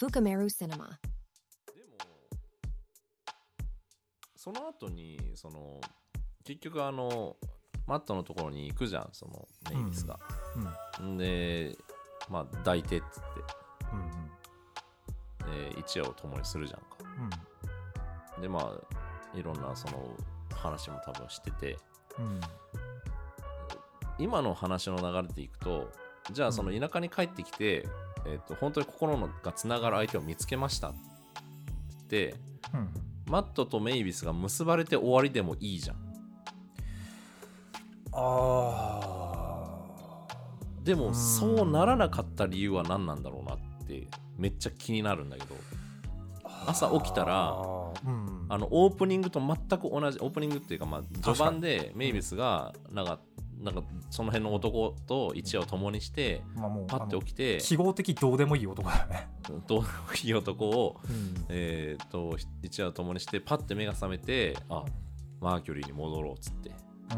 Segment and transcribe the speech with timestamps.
[0.00, 0.68] Fukameru Cinema.
[0.68, 1.98] でも
[4.36, 5.80] その後にその
[6.44, 7.36] 結局あの
[7.86, 10.18] マットのところに行くじゃんそのメイビスが、
[11.00, 11.76] うんん、で
[12.28, 13.20] まあ抱いてっつって。
[13.92, 14.28] うん
[15.48, 16.86] で一夜を共にするじゃんか。
[18.36, 18.42] うん。
[18.42, 20.14] でまあいろんなその
[20.54, 21.78] 話も多分してて。
[22.18, 22.40] うん。
[24.18, 25.92] 今の話の流れでいくと
[26.32, 27.86] じゃあその田舎に帰ってきて、
[28.30, 30.94] えー、と本当に心のがつながる相手を見つけましたっ
[32.08, 32.34] て。
[32.74, 32.88] うん。
[33.26, 35.96] マットとメイビスが結ばれて終わりでもいいじゃん。
[38.12, 39.00] あ
[40.82, 41.14] でもうん。
[41.14, 45.54] そうならなかった理由は何なんだろうなってめっちゃ気になるんだけど。
[46.44, 47.54] あ朝起きたら
[48.06, 53.18] うんあのオープニングと全く同じオープニングっていうかまあ序盤でメイビスがなんか
[53.70, 59.28] なんかその辺の男と一夜を共にしてまあもうパッて起きて記号的どうでもいい男だよね。
[59.66, 59.88] どうでも
[60.24, 61.44] いい男をうん。
[61.48, 64.84] えー、と一夜を共にしてパッて目が覚めてあ
[65.40, 66.72] マーキュリーに戻ろうっつって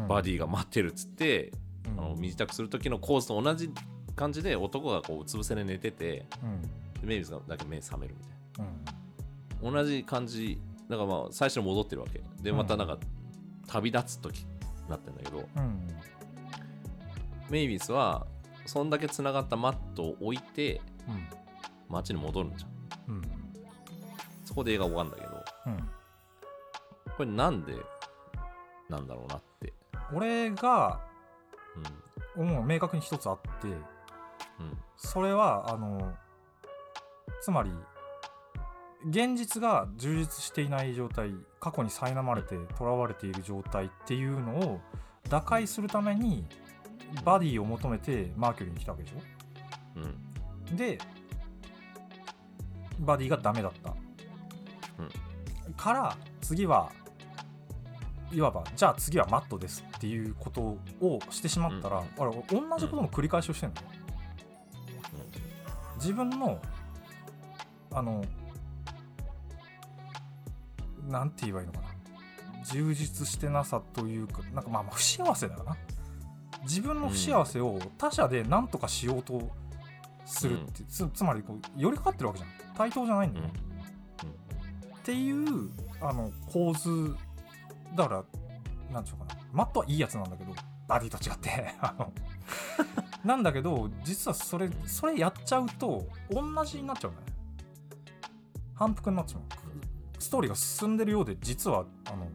[0.07, 1.51] バディが待ってるっつって、
[1.85, 1.99] うん。
[1.99, 3.71] あの身支度する時の構図と同じ
[4.15, 6.61] 感じで男がこううつ伏せで寝ててうん。
[6.61, 6.69] で
[7.03, 8.65] メイビスがだけ目覚めるみたい
[9.61, 9.73] うん。
[9.73, 12.21] な同じ感じだからまあ最初に戻ってるわけ。
[12.41, 12.97] でまたなんか
[13.67, 14.45] 旅立つ時に
[14.89, 15.87] なってんだけど、うん
[17.51, 18.25] メイビスは
[18.65, 21.27] そんだけつながったマットを置いてうん。
[21.89, 23.15] 街に戻るんじゃん。
[23.15, 23.21] うん。
[24.45, 25.89] そこで映画終わるんだけどうん。
[27.17, 27.75] これなんで
[28.89, 29.73] なんだろうなって。
[30.13, 31.01] 俺が
[32.37, 32.45] うん。
[32.47, 33.75] 思う明確に一つあってうん。
[34.95, 36.13] それはあの
[37.41, 37.71] つまり
[39.09, 44.79] 現実が充実していない状態過去に苛まれて囚われている状態っていうのを
[45.27, 46.45] 打開するために
[47.23, 49.13] バディを求めてマーキュリーに来たわけでし
[49.95, 50.03] うん。
[50.73, 50.97] ょで
[52.99, 53.93] バディがダメだった、
[55.75, 56.91] から次は
[58.31, 62.03] いわばじゃあ次はマットですっていうことをしてしまったら、うん。
[62.03, 63.81] あれ同じことの繰り返しをしてるの、
[65.95, 66.61] 自分の
[67.93, 68.23] あの
[71.09, 71.87] なんて言えばいいのかな。
[72.63, 75.75] 充実してなさというかなんかまあまあ不幸せだよな
[76.63, 79.49] 自分の不幸せを他者で何とかしようと
[80.25, 82.49] するって、つつまりこう寄りかかってるわけじゃん。
[82.75, 83.33] 対等じゃないん。
[83.33, 83.53] だよね、
[84.97, 85.69] っていう
[85.99, 87.15] あの構図
[87.95, 88.23] だか
[88.89, 89.41] らなんていうのかな。
[89.51, 90.53] マットはいいやつなんだけど
[90.87, 91.73] バディと違って。
[91.81, 92.13] あの
[93.23, 97.27] なんだけど実はそれそれやっちゃうと同じになっちゃうんだね。
[98.73, 99.41] 反復になっちゃう
[100.17, 102.27] ストーリーが進んでるようで実はあの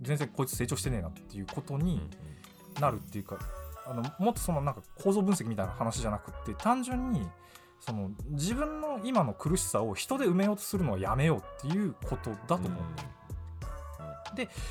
[0.00, 2.08] 全然こいつ成長してねえなっていうことうんに
[2.80, 3.38] なるっていうか、
[3.86, 7.26] あのもっとそのなんか構造分析みたいな話じゃなくって単純に
[7.80, 12.70] その自分の今の苦しさを人で埋めようとするのはやめようっていうことだと思う、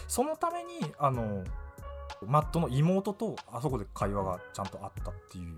[0.08, 1.44] そのためにあの
[2.26, 5.56] マットの妹とあそこで会話がちゃんとあったっていう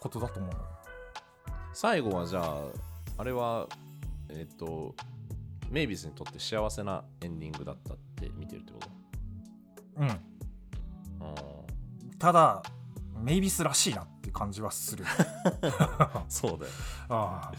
[0.00, 0.52] ことだと思う。
[1.72, 2.60] 最後はじゃあ
[3.18, 3.66] あれは
[4.28, 4.94] えっ、と
[5.70, 8.90] メイビスにとって幸せなエンディングだったって見てるってこと？
[10.00, 10.10] うん。
[10.10, 11.34] あ
[12.22, 12.62] ただ
[13.20, 15.04] メイビスらしいなって感じはする。
[15.04, 16.72] ー そうだよ。
[17.08, 17.50] あ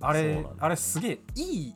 [0.00, 0.12] あ。
[0.14, 0.46] れね。
[0.58, 1.74] あれすげえいい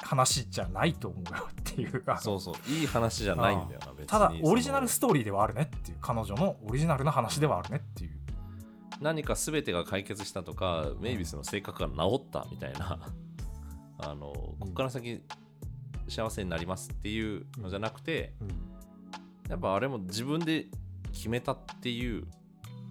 [0.00, 2.04] 話じゃないと思うよっていう。
[2.20, 2.70] そうそう。
[2.70, 4.06] いい話じゃないんだよな別に。
[4.06, 5.98] ただオリジナルそストーリーではあるねっていう。
[6.00, 8.12] 彼女のオリジナルな話ではあるねっていう。
[8.12, 8.16] の
[9.00, 13.00] 何か全てが解決したとかメイビスの性格が治ったみたいな。
[13.98, 15.24] あのここから先
[16.06, 18.32] 幸せになりますっていうのじゃなくて
[19.48, 20.68] やっぱあれも自分で
[21.10, 22.26] 決めたっていう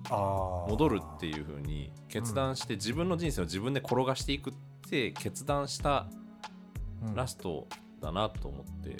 [0.09, 4.53] 戻るっていう風に決断して自分の人生を自分で転がしていくっ
[4.89, 6.07] て決断した
[7.05, 7.15] うん。
[7.15, 7.67] ラスト
[8.01, 8.97] だなと思って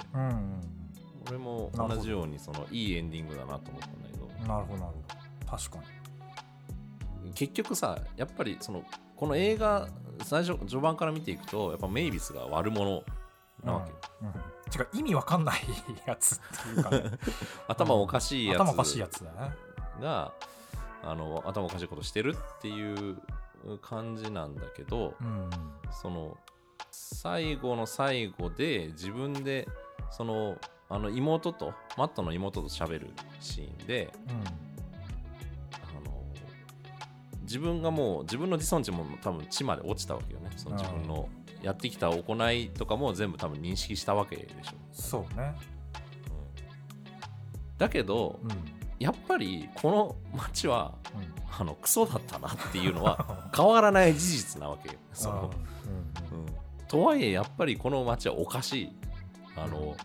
[1.27, 5.03] 俺も同じようにそのいいエンディングだなと思ったんだけどうんなるほどなるほ
[5.45, 5.57] ど。
[5.57, 5.77] 確か
[7.25, 7.33] に。
[7.33, 8.83] 結局さやっぱりその
[9.15, 9.87] この映画
[10.23, 13.03] 最初序盤から見ていくとやっぱメイビスが悪者
[13.63, 13.91] なわけ。
[13.91, 14.33] よ、うんうん
[14.69, 15.59] てか意味わかんない
[16.05, 17.03] やつっていうかね。
[17.67, 19.55] 頭おかしいやつ頭おかしいやつだね。
[20.01, 20.33] が
[21.03, 23.21] あの頭おかしいことしてるっていう
[23.81, 25.49] 感じなんだけど、うん。
[25.91, 26.37] その
[26.91, 29.67] 最後の最後で自分で
[30.11, 30.57] その
[30.89, 34.41] あの妹とマットの妹と喋るシーンであの
[37.49, 40.51] 自分がもう自分の自尊心も多分地まで落ちたわけよね。
[40.55, 41.27] その自分の
[41.63, 45.55] やってきた行いとかも全部多分認識したわけでしょ、そうね。
[47.79, 48.49] だけどうん。
[48.99, 51.39] やっぱりこの街はうん。
[51.51, 54.95] あのクソだったなっていうのは 変わらない事実なわけよ。
[55.11, 55.51] その、
[56.29, 56.45] うんうん。
[56.45, 56.55] うん。
[56.87, 58.91] とはいえやっぱりこの街はおかしい。
[59.55, 59.97] あの、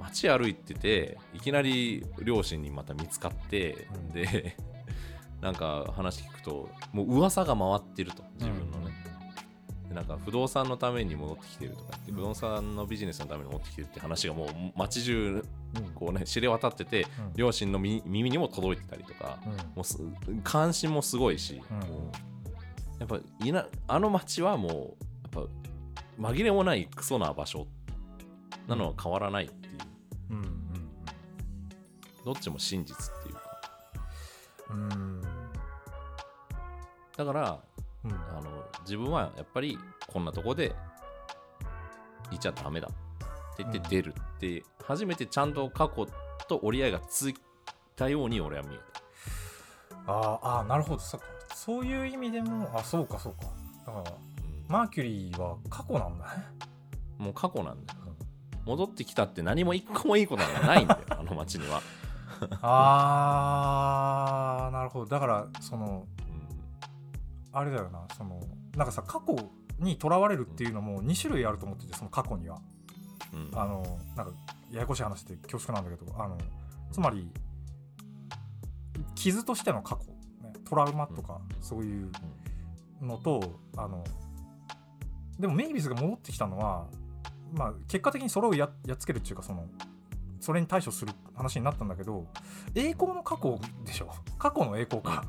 [0.00, 4.08] 街歩いてていきなり両親にまた見つかって、うん。
[4.10, 4.56] で
[5.40, 8.94] なんか話聞くともう噂が回ってると自分のね、
[9.88, 12.16] でなんか不動産のために戻ってきてるとか言って、うん。
[12.16, 15.44] 不動産のビジネスのために戻ってきてるって話がもう街中
[15.76, 15.90] うん。
[15.94, 17.32] こうね知れ渡っててうん。
[17.36, 19.52] 両親の耳耳にも届いてたりとか、うん。
[19.52, 19.98] もうす
[20.42, 21.60] 関心もすごいし、
[22.98, 24.72] やっぱいなあの街はもう
[25.36, 25.46] やっ
[26.18, 27.66] ぱ紛れもないクソな場所
[28.66, 29.74] なのは変わらないっていう、
[30.30, 30.38] うん。
[30.38, 30.46] うん。
[32.24, 33.42] どっちも真実っていうか。
[34.70, 35.25] うんうん
[37.16, 37.58] だから
[38.04, 38.12] うん。
[38.12, 40.74] あの自分はやっぱりこんなとこで
[42.30, 46.06] いちゃダメだって言って出るって、初めてちゃんと過去
[46.48, 47.34] と折り合いがつい
[47.96, 48.78] たように俺は見え
[50.06, 50.98] あーあーなるほど。
[51.00, 51.18] そ
[51.54, 53.40] そういう意味でもあそうかそうか。
[53.86, 54.12] だからた、
[54.68, 56.44] マーキュリーは過去なんだね。
[57.18, 58.00] もう過去なんだよ。
[58.66, 61.80] 戻ってきたって何も一個もいいことなんかないんだよ あの街には、
[62.60, 65.06] あーなるほど。
[65.06, 66.15] だからそのうん
[67.58, 68.38] あれだよなその
[68.76, 69.34] なんかさ過去
[69.78, 72.58] にとらわれるっていうのも2種類あると思っててその過去には。
[73.32, 73.58] うん。
[73.58, 74.32] あのなんか
[74.70, 76.36] ややこしい話で恐縮なんだけどあの
[76.92, 77.30] つまり
[79.14, 80.04] 傷としての過去、
[80.46, 82.10] ね、トラウマとかそういう
[83.00, 84.04] のとあの
[85.38, 86.86] でもメイビスが戻ってきたのは、
[87.54, 89.66] まあ、結果的にそれをややっつけるっていうかその
[90.40, 92.26] それに対処する話になったんだけど
[92.74, 94.10] 栄光の過去でしょ？
[94.38, 95.24] 過去の栄光か、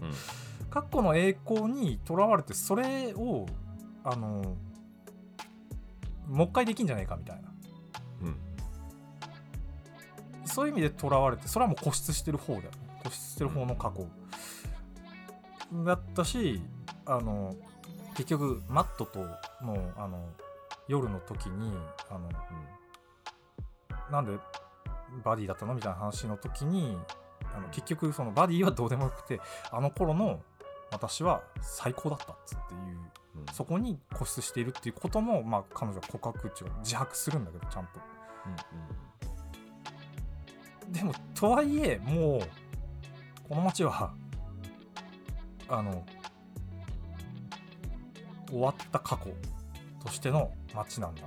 [0.00, 0.45] うん
[0.76, 3.46] 過去の栄光にとらわれてそれを
[4.04, 4.42] あの
[6.28, 7.48] もう一回できんじゃないかみたいな。
[8.20, 8.36] うん。
[10.44, 12.70] そういう意味でとらわれてそれはもう固執してる方だよね。
[13.02, 14.06] 固執してる方の過去。
[15.82, 16.60] だったし
[17.06, 17.54] あの
[18.14, 19.20] 結局マットと
[19.62, 20.28] のあの
[20.88, 21.72] 夜の時に
[22.10, 22.28] あの
[24.10, 24.32] なんで
[25.24, 25.72] バディだったの？
[25.72, 26.98] みたいな話の時に
[27.56, 29.40] あの結局そのバディはどうでもよくて
[29.72, 30.42] あの頃の
[30.90, 32.80] 私は最高だったっつっていう
[33.36, 33.54] うん。
[33.54, 38.00] そこに固執しているっていうことも、まあ、彼女は告白っていうか自白するんだけどちゃんと。
[40.90, 42.40] でもとはいえもう
[43.48, 44.14] この街は
[45.68, 46.06] あの
[48.48, 49.32] 終わった過去
[50.04, 51.22] としての街なんだ。
[51.22, 51.26] う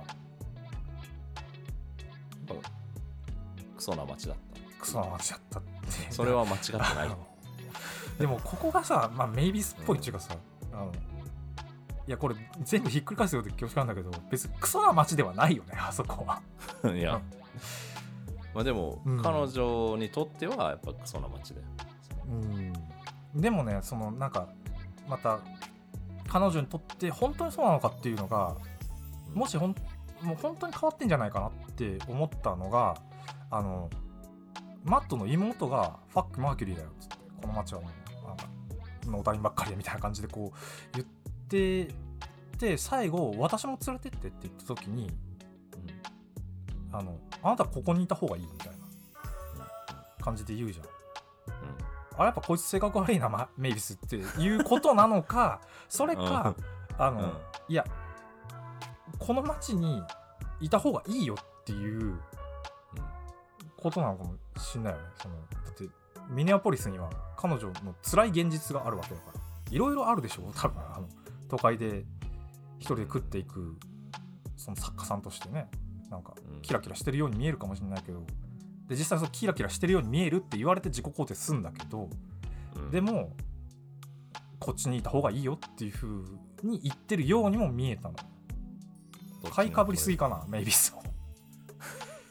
[3.76, 4.36] クソな街だっ
[4.78, 5.70] クソな街だったって。
[6.06, 7.29] たそれは間違ってない
[8.20, 10.36] でもここがさ、まあ、メイビスっぽいっていうかさ、
[10.72, 10.92] あの
[12.06, 16.42] いやこれ全部ひっくり返すようで恐縮なんだけど別にクソな街ではないよね あそこは。
[16.92, 17.20] いや。
[18.52, 19.22] まあでも、うん。
[19.22, 21.66] 彼女にとってはやっぱクソな街だよ。
[22.28, 23.40] うん。
[23.40, 24.48] でもねそのなんか
[25.08, 25.38] また
[26.28, 28.56] 彼女にとって本当にそうなのかっていうのが
[29.32, 29.74] もしほん
[30.20, 32.96] もう本当に変わってんじゃないかなって思ったのが
[33.50, 33.88] あの
[34.84, 37.90] マットの妹が「ファックマーキュリーだよ」っつってこの街はもう
[39.06, 41.06] なんかノータインばっかりでみたいな感じでこう言っ
[41.48, 41.94] て
[42.58, 45.10] で最後「私も連れてって」って言った時に
[46.92, 48.74] あの「あなたここにいた方がいい」みたいな
[50.22, 50.86] 感じで言うじゃん。
[52.18, 56.54] あやっぱこいつ性格悪いな、ま、メイビスっていうことなのか それか、
[56.98, 57.32] あの、うん。
[57.68, 57.84] いや
[59.18, 60.02] この町に
[60.60, 62.20] いた方がいいよっていう
[63.76, 65.06] ことなのかもしんないよね。
[65.16, 65.88] そのだって
[66.28, 69.40] ミネアポリスには彼女の辛い現実があるわけだから。
[69.70, 71.08] いろいろあるでしょ多分あの
[71.48, 72.04] 都会で
[72.78, 73.78] 一人で食っていく
[74.56, 75.70] その作家さんとしてね。
[76.10, 76.60] なんかうん。
[76.60, 78.26] キラキラしてるように見えるかもしれないけど。
[78.88, 82.10] で実際そうキラキラしてるように見えるって言われて自己肯定すんだけど。
[82.76, 82.90] うん。
[82.90, 83.34] でも
[84.58, 86.08] こっちにいた方がいいよっていう風
[86.62, 88.16] に言ってるようにも見えたの
[89.50, 91.02] 買いかぶりすぎかなメイビスを、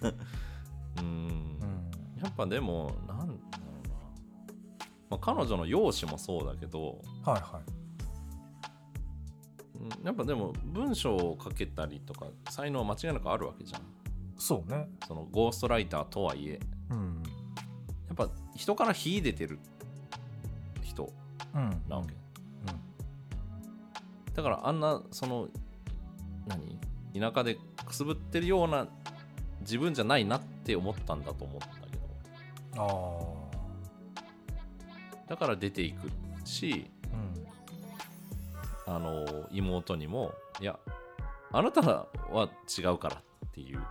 [1.02, 1.06] うん。
[1.06, 1.92] うん。
[2.22, 2.92] やっぱでも
[5.10, 7.72] まあ、彼女の容姿もそうだけどはいはい。
[9.82, 13.82] うんやっぱでも文章を書けたりとか才能は間違いなくあるわけじゃん。
[14.38, 14.90] そうね。
[15.08, 16.60] そのゴーストライターとはいえ。
[16.92, 17.24] うん。
[18.08, 19.60] やっぱ人から秀でてる
[20.84, 21.12] 人
[21.56, 21.82] うん。
[21.88, 22.16] なわけ、う
[24.36, 25.48] だからあんなその
[26.46, 26.78] 何？
[27.20, 28.88] 田舎でくすぶってるような
[29.62, 31.98] 自分じゃないなって思ったんだと思うんだけ
[32.78, 32.84] ど。
[32.84, 33.39] んあ
[35.30, 36.10] だから出ていく
[36.44, 36.90] し
[38.88, 38.96] あうん。
[38.96, 40.80] あの妹にもいや
[41.52, 42.08] あなたは
[42.78, 43.22] 違うからっ
[43.52, 43.82] ていう。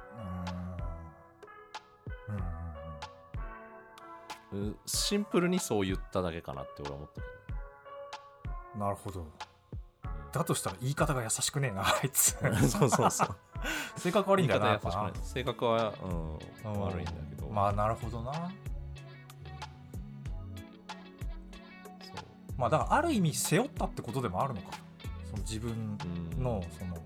[4.52, 4.70] うん。
[4.70, 7.26] うシンプルにそう言っただけかなって俺は思ったけ
[8.74, 9.26] うんなるほど。
[10.32, 12.36] だとしたら言い方が優しくねえな あいつ。
[12.68, 13.28] そうそうそう。
[13.98, 14.80] 性格悪いんだよな。
[15.22, 18.32] 性格は、うん、うん悪いんだけど、まあなるほどな
[22.58, 24.72] まあだからある意味背負ったってことでもあるのか。
[25.24, 25.98] その自分
[26.36, 26.42] うん。
[26.42, 26.98] のその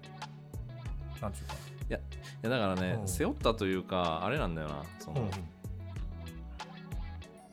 [1.21, 1.55] なんていうか。
[1.91, 2.01] いや
[2.43, 3.09] だからね、うん。
[3.09, 5.31] 背負ったというかあれなんだよなその、うん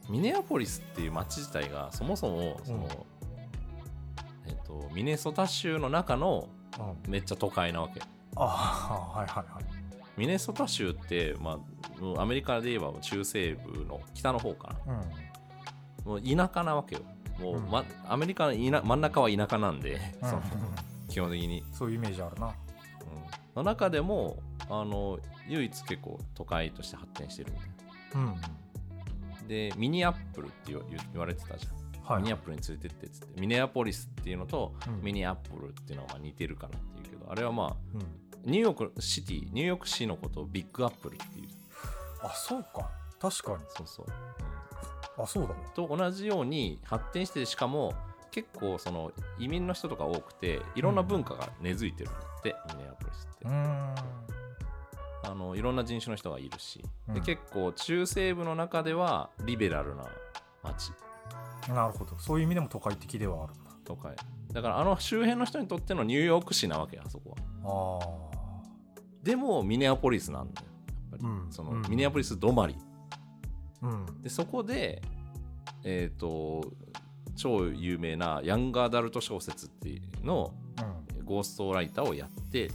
[0.09, 2.85] ミネアポリスっていう街自体がそもそもその、うん
[4.47, 6.47] えっとミネソタ州の中の
[6.79, 7.11] うん。
[7.11, 8.01] めっちゃ都会なわけ。
[8.35, 9.63] ああはいはいはい。
[10.17, 11.59] ミネソタ州って、ま
[12.15, 14.93] あ、アメリカで言えば中西部の北の方かな。
[14.93, 15.01] うん。
[16.05, 17.01] もう田舎なわけよ
[17.39, 17.69] もう、うん。
[17.69, 21.07] ま、アメリカの田真ん中は田舎なんで、うん。
[21.07, 22.47] 基本的に、そういうイメージあるな。
[22.47, 22.53] うん。
[23.55, 24.37] の中でも
[24.69, 27.69] あの唯一結構都会として発展してるみたい
[28.15, 28.35] うんな
[29.47, 30.79] でミニアップルって言
[31.15, 33.05] われてたじゃん、はいミニアップルに連れてって。
[33.07, 35.01] っつってミネアポリスっていうのと、うん。
[35.01, 38.51] ミニアップルっていうのはまあ似てるからっていうけどあれはまあうん。
[38.51, 41.47] ニューヨークシティニューヨーク市のことをビッグアップルっていう。
[42.21, 42.89] あそうか。
[43.19, 43.57] 確かに。
[43.69, 44.05] そうそう、
[45.19, 47.93] あそうだわと同じように発展してしかも
[48.31, 57.15] 結構その移民の人とか多くていろんな文化が根付いてるんだって、ミネアポリスって、あのいろんな人種の人がいるし、うん。
[57.15, 60.05] で結構中西部の中ではリベラルな
[60.63, 60.91] 街。
[61.67, 62.17] なるほど。
[62.17, 63.71] そういう意味でも都会的ではあるんだ。
[63.83, 64.13] とか
[64.53, 67.99] だからあの周辺の人にとってのニューヨーク市なわけあそこは。
[68.03, 68.39] あ
[69.23, 70.67] でもミネアポリスなんだよ。
[70.87, 71.51] やっぱり、うん。
[71.51, 71.81] そのうん。
[71.89, 72.75] ミネアポリス止まり。
[72.77, 72.88] あ
[73.81, 74.21] うん。
[74.21, 75.01] でそこで
[75.83, 76.73] えっ、と
[77.35, 80.53] 超有名なヤングアダルト小説っていうのを
[81.17, 81.25] うん。
[81.25, 82.71] ゴーストライターをやって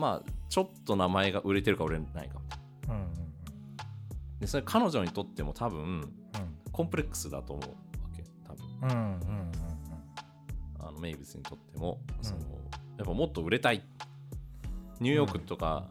[0.00, 2.40] まあちょっと名前が売れてるか売れないか
[2.88, 3.10] うんうん
[4.40, 6.12] でそれ彼女にとっても多分うん。
[6.72, 7.76] コンプレックスだと思うわ
[8.16, 8.66] け多分。
[8.82, 9.52] うんうんうん
[10.80, 12.24] あのメイビスにとっても、うん。
[12.24, 12.40] その
[12.98, 13.82] やっぱもっと売れたい。
[14.98, 15.88] ニューヨークとか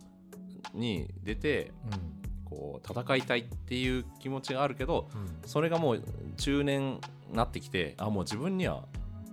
[0.73, 2.20] に出て、うん
[2.51, 5.49] こう戦いたいっていう気持ちがあるけどうん。
[5.49, 6.03] それがもう
[6.37, 7.01] 中年に
[7.33, 8.83] なってきてあもう自分には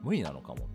[0.03, 0.69] 無理なのかも。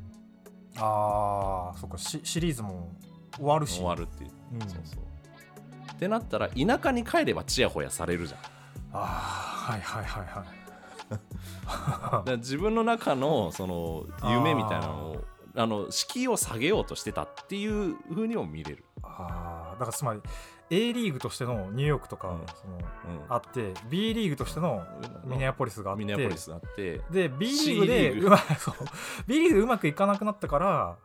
[0.75, 2.91] ああそっかシシリーズも
[3.35, 3.77] 終わるし。
[3.77, 4.59] 終わるっていう、うん。
[4.61, 5.93] そうそう。
[5.93, 8.41] ってなったら田舎に帰ればちやほやされるじゃん。
[8.41, 8.49] だ
[8.93, 10.63] ああはいはいはいはい。
[12.39, 15.23] 自分の中のその夢みたいなのを
[15.55, 20.21] あの敷居を下げようとしてたっていう風にも見れる、ああだからつまり
[20.73, 22.45] A リーグとしてのニューヨークとか、うん。
[22.47, 22.81] そのうん。
[23.29, 24.83] あって B リーグとしての
[25.25, 28.75] ミネアポリスがあってミネアポリスがあってで B リーグでうまそう。
[29.27, 30.95] B リーグでうまくいかなくなったから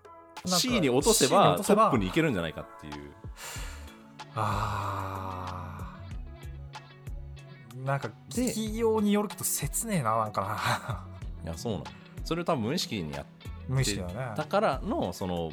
[0.47, 3.13] C に落とせばトップに行けるんじゃないかっていう。
[4.35, 7.85] あー。
[7.85, 11.05] なんかで企業によるけど切ねえななんか
[11.45, 11.85] いやそうなの。
[12.25, 13.25] それを多分無意識にやっ
[13.69, 15.53] な無意識だよねたからのその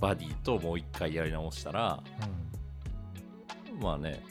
[0.00, 2.02] バディともう一回やり直したら
[3.80, 4.22] まあね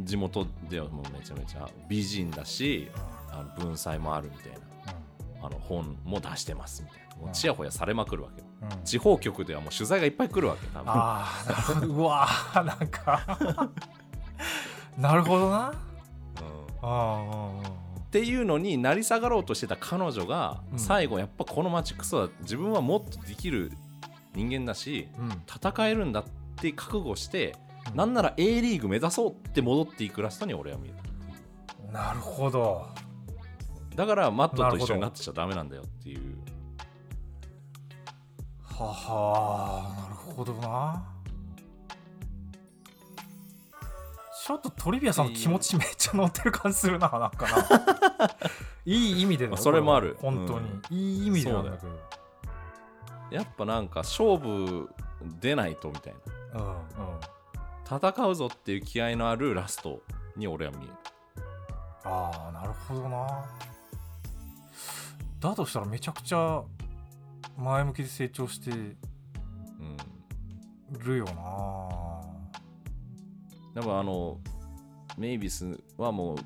[0.00, 2.88] 地元ではもうめちゃめちゃ美人だし
[3.30, 4.58] あの文才もあるみたいな
[5.46, 7.06] あの本も出してますみたいな。
[7.16, 8.46] もうちやほやされまくるわけよ。
[8.62, 8.72] うん。
[8.72, 10.92] うん地方局ではもう取材がいっぱい来るわけ多分。
[10.92, 13.70] ああうわーなんか。
[14.98, 15.68] なるほどな。
[15.68, 15.74] うん。
[16.82, 17.68] ああ
[17.98, 20.78] っていうのに成り下がろうとしてた彼女がうん。
[20.78, 23.72] 最後やっぱこの街クソだ自分はもっとできる
[24.34, 25.42] 人間だしうん。
[25.46, 26.24] 戦えるんだっ
[26.56, 30.94] て覚悟してうんなんなら A リーグ目指そうって戻っていくラストに俺は見る。
[31.92, 32.86] なるほど。
[33.94, 36.36] だからマットと一緒になってちゃダメなんだよっていう。
[38.62, 41.12] ははなるほどな。
[44.46, 47.46] ちょっとトリビアさんの気持ちめっちゃ乗ってる感じするななんか
[48.20, 48.36] な。
[48.84, 50.16] いい意味でそれもある。
[50.20, 51.88] 本当に、いい意味でなんだけど
[53.30, 54.88] やっぱなんか勝負
[55.40, 56.14] 出ないとみたい
[56.54, 56.60] な。
[56.60, 56.76] うんうん
[57.88, 60.02] 戦うぞっていう気合のあるラスト
[60.36, 60.92] に俺は見える。
[62.04, 63.44] ああなるほどな。
[65.38, 66.62] だとしたらめちゃくちゃ
[67.56, 68.96] 前向きで成長してうん
[70.98, 71.32] るよな。
[73.80, 74.40] でもあの
[75.16, 76.38] メイビスはもう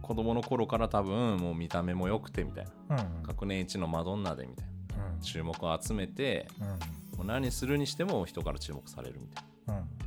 [0.00, 2.96] 子供の頃から多分もう見た目も良くてみたいな。
[2.96, 3.22] うん。
[3.22, 4.66] 学年一のマドンナでみたい
[4.98, 5.06] な。
[5.14, 5.20] うん。
[5.20, 7.18] 注目を集めてうん。
[7.18, 9.74] もう何するにしても人から注目されるみたいな。
[9.74, 10.03] うん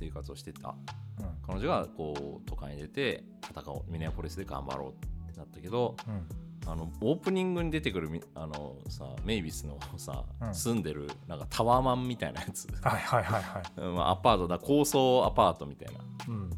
[0.00, 0.74] 生活をしてた。
[1.18, 1.26] うん。
[1.46, 6.26] 彼女がこう都会に出て戦おうミネアポリスで頑張ろうってなったけどうん。
[6.66, 10.54] あのオープニングに出てくるみあのさメイビスの さ、うん。
[10.54, 13.62] 住んでるなんかタワーマンみたいなやつ、はいはいはいはい。
[13.80, 16.00] うんまあ、アパートだ高層アパートみたいな。
[16.28, 16.50] うん。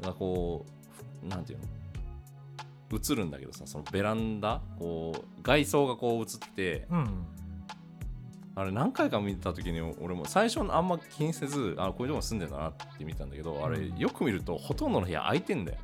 [0.00, 0.64] がこ
[1.22, 1.64] うなんていうの？
[2.92, 7.26] 映るんだけどさそのベランダこう外装がこう映ってうん
[8.58, 15.78] あれ何回か見た時に俺も最初あんま気にせずあこういうとこ住んでんだなって見たんだけどあれうんよく見るとほとんどの部屋空いてんだよ、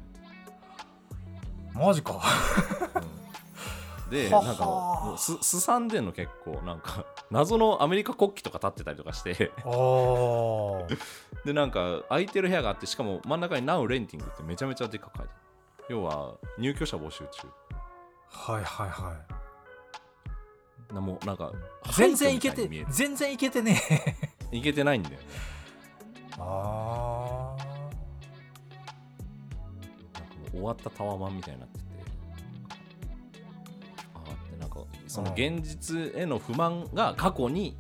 [1.75, 2.21] マジか。
[2.95, 4.11] うん。
[4.11, 9.53] でなんかもうすすさんでんの結構なんか 謎のアメリカ国旗とか立ってたりとかして。
[11.45, 15.87] でなんか空いてる部屋があってしかも真ん中に Now Renting ってめちゃめちゃでっかく書いてある。
[15.89, 17.49] 要は入居者募集中。
[18.31, 19.32] はいはいはい。
[19.32, 19.32] な
[21.01, 21.53] もうなんか
[21.97, 23.81] 全然いけて全然いけてね。
[24.53, 25.23] いけてないんだよね。
[26.39, 27.57] あ
[30.15, 31.85] なんかもう終わったタワマンみたいになってて。
[34.15, 37.77] あーってなんかその現実への不満が過去に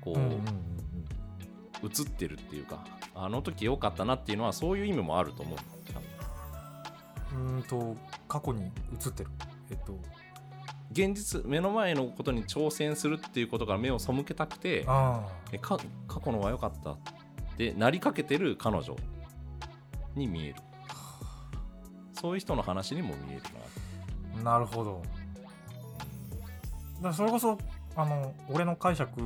[0.00, 2.84] こう、映ってるっていうか
[3.14, 5.58] あの時良かったなっていうのはそういう意味もあると思う。
[7.32, 7.96] うんと
[8.28, 9.30] 過去に映ってる。
[9.70, 9.98] えっと
[10.92, 15.30] 現実目の前のことに挑戦するっていうことから目を背けたくて過
[16.24, 16.98] 去のは良かったっ
[17.56, 18.96] てなりかけてる彼女
[20.16, 20.56] に見える。
[22.20, 23.42] そういう人の話にも見える
[24.42, 24.50] な。
[24.52, 25.02] あなるほど。
[27.00, 27.56] だそれこそ
[27.96, 29.20] あの俺の解釈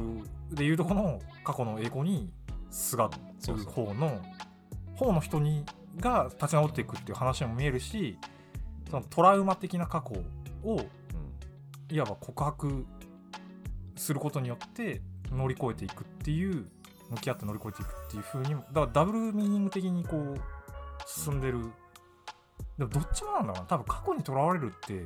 [0.53, 2.31] でいうとこの過去の栄光に
[2.71, 3.11] すがる。
[3.41, 3.87] そうそう。
[3.87, 4.21] 方の
[4.97, 5.65] 方の人に
[5.99, 8.19] が立ち直っていくっていう話にも見えるし
[8.91, 10.21] そのトラウマ的な過去
[10.69, 11.04] をうん
[11.91, 12.87] いわば告白
[13.97, 15.01] することによって
[15.31, 16.67] 乗り越えていくっていう
[17.11, 20.41] 向き合って乗り越えていくっていう風にもだからダブルミーニング的にこう
[21.07, 21.61] 進んでる、
[22.79, 23.63] でもどっちもなんだろうな。
[23.67, 25.05] 多分過去にとらわれるって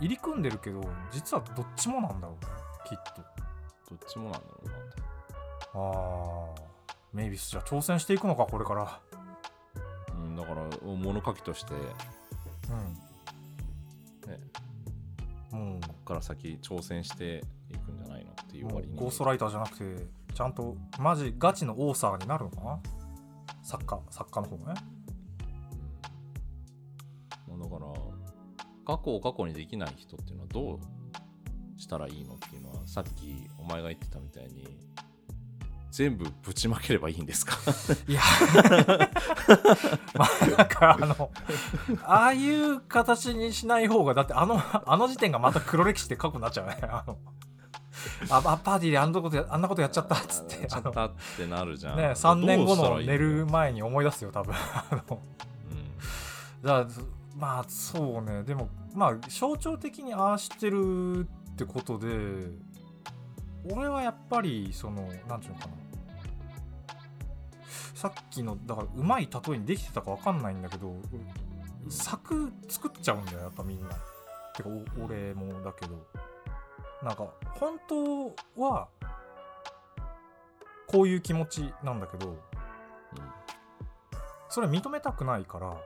[0.00, 2.50] 入り組んでるけど実はどっちもなんだろうね
[2.88, 3.22] きっと。
[3.90, 4.74] どっちもなんだろうな
[5.74, 6.62] あー。
[7.12, 9.00] メイビスじゃあ挑戦していくのかこれから。
[10.16, 11.80] うん、だから物書きとして、ね、
[12.70, 13.03] うん
[16.14, 18.96] から先挑戦していくんじゃないのっていう割に。
[18.96, 22.80] ゴーストライターじゃなくてちゃんとマジガチのオーサーになるのかな？
[23.62, 24.80] 作家作家の方がね。
[27.48, 27.58] うん。
[27.58, 34.78] まあだから過去を過去にできない人っていうのはどうしたらいいのっていうのはさっきお前が言ってたみたいに
[35.96, 37.56] 全部ぶちまければいいんですか？
[38.08, 38.20] いや。
[40.14, 41.30] まあなんかあの
[42.02, 46.78] ああいう形にしない方がだってあのあの時点がまた黒歴史って過去になっちゃうね。
[46.82, 47.16] あの
[48.28, 51.96] ああパーティーであんなことやあんなことやっちゃったっつってったってなるじゃん。
[51.96, 54.52] ね3年後の寝る前に思い出すよ多分。
[54.52, 55.20] あの
[55.70, 56.66] うん。
[56.66, 56.88] だ
[57.36, 58.42] まあそうね。
[58.42, 62.08] でもまあ象徴的にああしてるってことで
[63.72, 65.83] 俺はやっぱりそのなんていうのかな
[67.94, 70.96] さっきのだからうまい例えにできてたか分かんないんだけど
[71.88, 73.88] 作作っちゃうんだよやっぱみんな。
[74.56, 76.06] てかお俺もだけど。
[77.02, 78.88] なんか本当は
[80.86, 82.36] こういう気持ちなんだけどうん。
[84.48, 85.76] それ認めたくないから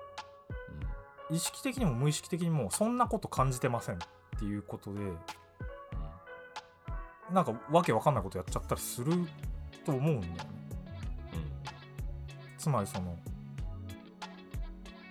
[1.30, 3.98] 意識的にも無意識的にもそんなこと感じてませんっ
[4.38, 5.00] ていうことで
[7.32, 9.12] なんかわけわかんないことやっちゃったりする
[9.84, 10.57] と思うんだよね
[12.58, 13.16] つまりその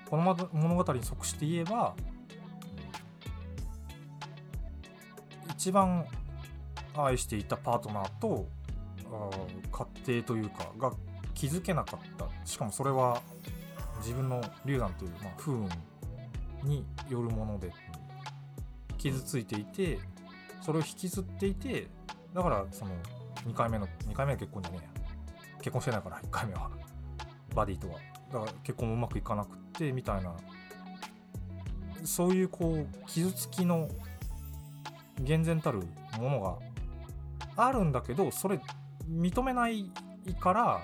[0.10, 1.96] この物語に即して言えば
[5.50, 6.06] 一番
[6.96, 10.92] 愛していたパートナーとー家庭というかが
[11.34, 12.28] 気づけなかった。
[12.46, 13.22] しかもそれは
[14.00, 15.70] 自分の流産という、まあ、不運
[16.64, 17.72] によるもので
[18.98, 20.00] 傷ついていて
[20.62, 21.88] それを引きずっていて
[22.34, 22.92] だからその
[23.46, 24.90] 2回目の2回目の結婚じゃねえや。
[25.60, 26.70] 結婚してないから1回目は。
[27.58, 27.96] バディとは。
[28.32, 30.36] だから結婚もうまくいかなくってみたいな。
[32.04, 33.90] そういうこう傷つきの
[35.20, 35.80] 厳然たる
[36.20, 36.40] もの
[37.56, 38.62] があるんだけどそれ
[39.10, 39.92] 認めない
[40.40, 40.82] から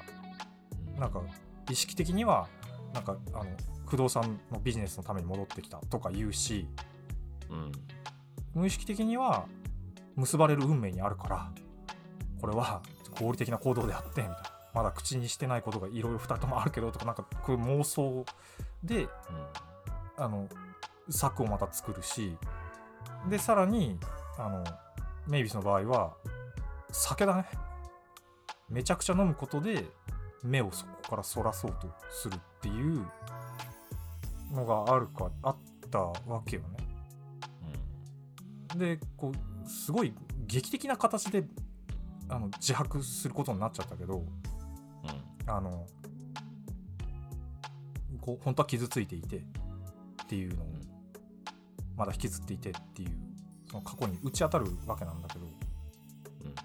[0.99, 1.21] なんか
[1.69, 2.47] 意識的には
[2.93, 3.45] なんかあの
[3.85, 6.67] 不動産のビジネスのために戻ってきたとか言うし。
[7.49, 7.71] うん。
[8.55, 9.45] 無意識的には
[10.15, 11.51] 結ばれる運命にあるから
[12.39, 12.81] これは
[13.19, 18.25] 合理的な行動であってみたいなまだ口にしてないことがいろいろ2人ともあるけどとかなんかこういう妄想
[18.83, 19.07] で
[20.17, 20.47] あの
[21.09, 22.35] 策をまた作るし
[23.29, 23.97] でさらに
[24.37, 24.63] あの
[25.27, 26.13] メイビスの場合は
[26.91, 27.45] 酒だね。
[28.69, 29.85] めちゃくちゃ飲むことで
[30.43, 33.05] 目をそこからそらそうとするっていう
[34.51, 35.57] のがあるかあっ
[35.91, 36.67] たわけよね。
[38.73, 40.13] うんでこうすごい
[40.47, 41.43] 劇的な形で
[42.29, 44.23] あの自白することになっちゃったけど
[45.47, 45.85] あの
[48.21, 49.41] こう本当は傷ついていてっ
[50.27, 50.67] ていうのを
[51.97, 53.09] まだ引きずっていてっていう
[53.69, 55.45] その過去に打ち当たるわけなんだけど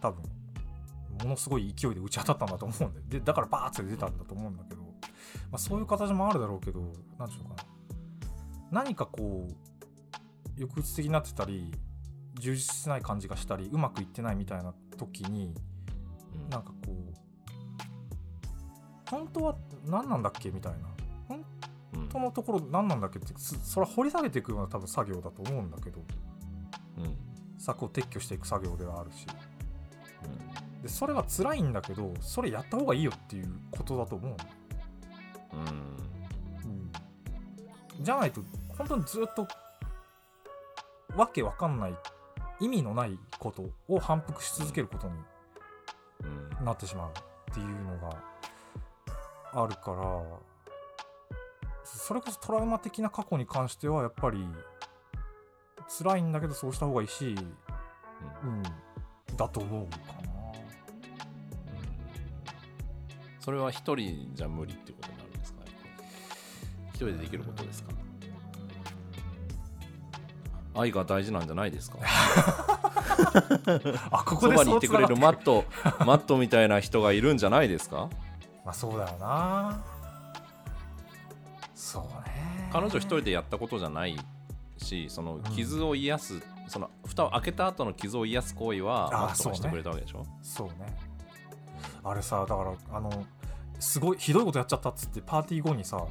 [0.00, 0.22] 多分
[1.24, 4.88] ものすごい勢いで打ち当たったんだと思うんででだからバーッて出たんだと思うんだけど、ま
[5.54, 6.80] あ、そういう形もあるだろうけど
[7.18, 7.64] 何ていうのかな。
[8.70, 11.72] 何かこう抑うつ的になってたり
[12.38, 15.54] 充実しない感じがしたりうまくいってないみたいな時に
[16.34, 16.50] うん。
[16.50, 17.27] なんかこう
[19.10, 20.78] 本当は何なんだっけみたいな。
[21.28, 21.44] 本
[21.94, 22.08] うん。
[22.08, 26.00] 当のところ何なんだっけってすそれは掘り下げていくような多分作業だと思うんだけど。
[26.98, 27.16] うん。
[27.58, 29.26] 策を撤去していく作業ではあるし。
[30.24, 30.82] うん。
[30.82, 34.30] でそれは辛いんだけどそれやった方がいいよっていうことだと思う。
[34.30, 34.36] の、
[35.60, 36.92] うん。
[38.00, 38.42] じゃないと
[38.76, 39.48] 本当にずっと
[41.16, 41.94] わけわかんない
[42.60, 45.14] 意味のないことを反復し続けることに
[46.60, 46.64] うん。
[46.64, 48.27] なってしまうっていうのが
[49.52, 50.22] あるから
[51.84, 54.46] それこそトラウマ的な過去に関してはやっぱり
[55.98, 57.34] 辛いんだけどそうした方がいいし、
[58.44, 58.62] うん、
[59.36, 60.02] だと思うかな。
[63.40, 65.60] それは一人じゃ無理ってことになるんですか？
[66.90, 67.90] 一人でできることですか？
[70.74, 71.98] 愛が大事なんじゃないですか？
[74.10, 75.64] あここそでばにいてくれるマッット
[76.04, 78.10] マットみたいな人がいるんじゃないですか？
[78.68, 79.82] まあそうだよな。
[81.74, 82.68] そうね。
[82.70, 84.14] 彼女一人でやったことじゃない
[84.76, 85.42] しそのん。
[85.42, 90.22] 傷を癒す、その蓋を開けた後の傷を癒す行為はマットがしてくれたわけでしょ？
[90.42, 90.94] そうね。
[92.04, 93.24] あれさだからあの
[93.80, 96.04] すごいひどいことやっちゃったっつってパーティー後にさ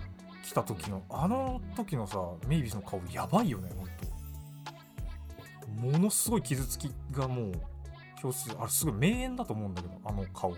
[0.44, 2.18] 来た時のあの時のさ
[2.48, 3.84] メイビーズの顔やばいよねほ
[5.86, 5.96] んと。
[5.96, 7.52] ものすごい傷つきがもう
[8.24, 10.58] 表すあれすごい名演だと思うんだけどあの顔が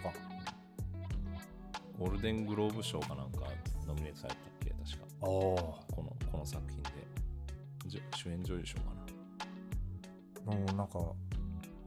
[2.00, 3.42] ゴールデングローブ賞かなんか
[3.86, 5.08] ノミネートされたっけ確か。
[5.22, 5.28] ああ。
[5.28, 6.90] このこの作品で。
[8.16, 8.84] 主演女優賞か
[10.46, 10.54] な。
[10.56, 11.00] もうなんか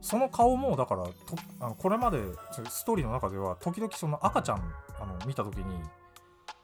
[0.01, 1.13] その顔もだからと
[1.59, 2.19] あのこれまで
[2.69, 4.57] ストーリーの中では時々その赤ちゃん
[4.99, 5.63] あの見た時に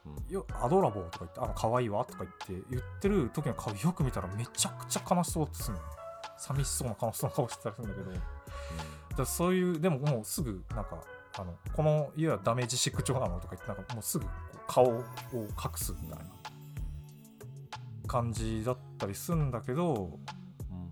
[0.06, 0.32] うん。
[0.32, 5.82] よアドラボーとか言って、あの可愛いわとか言って言ってる時の顔よく見たらめちゃくちゃ悲しそうってするの。
[6.38, 8.22] 寂しそうな悲しそうな顔してたりするんだけど、だか
[9.18, 11.02] らそういう、でももうすぐ、なんか、
[11.38, 14.26] あのこの家はダメージシック調なのとか言って、なんかもうすぐ
[14.66, 16.24] 顔を隠すみたいな。
[18.10, 20.18] 感じだったりするんだけど、
[20.68, 20.90] うん。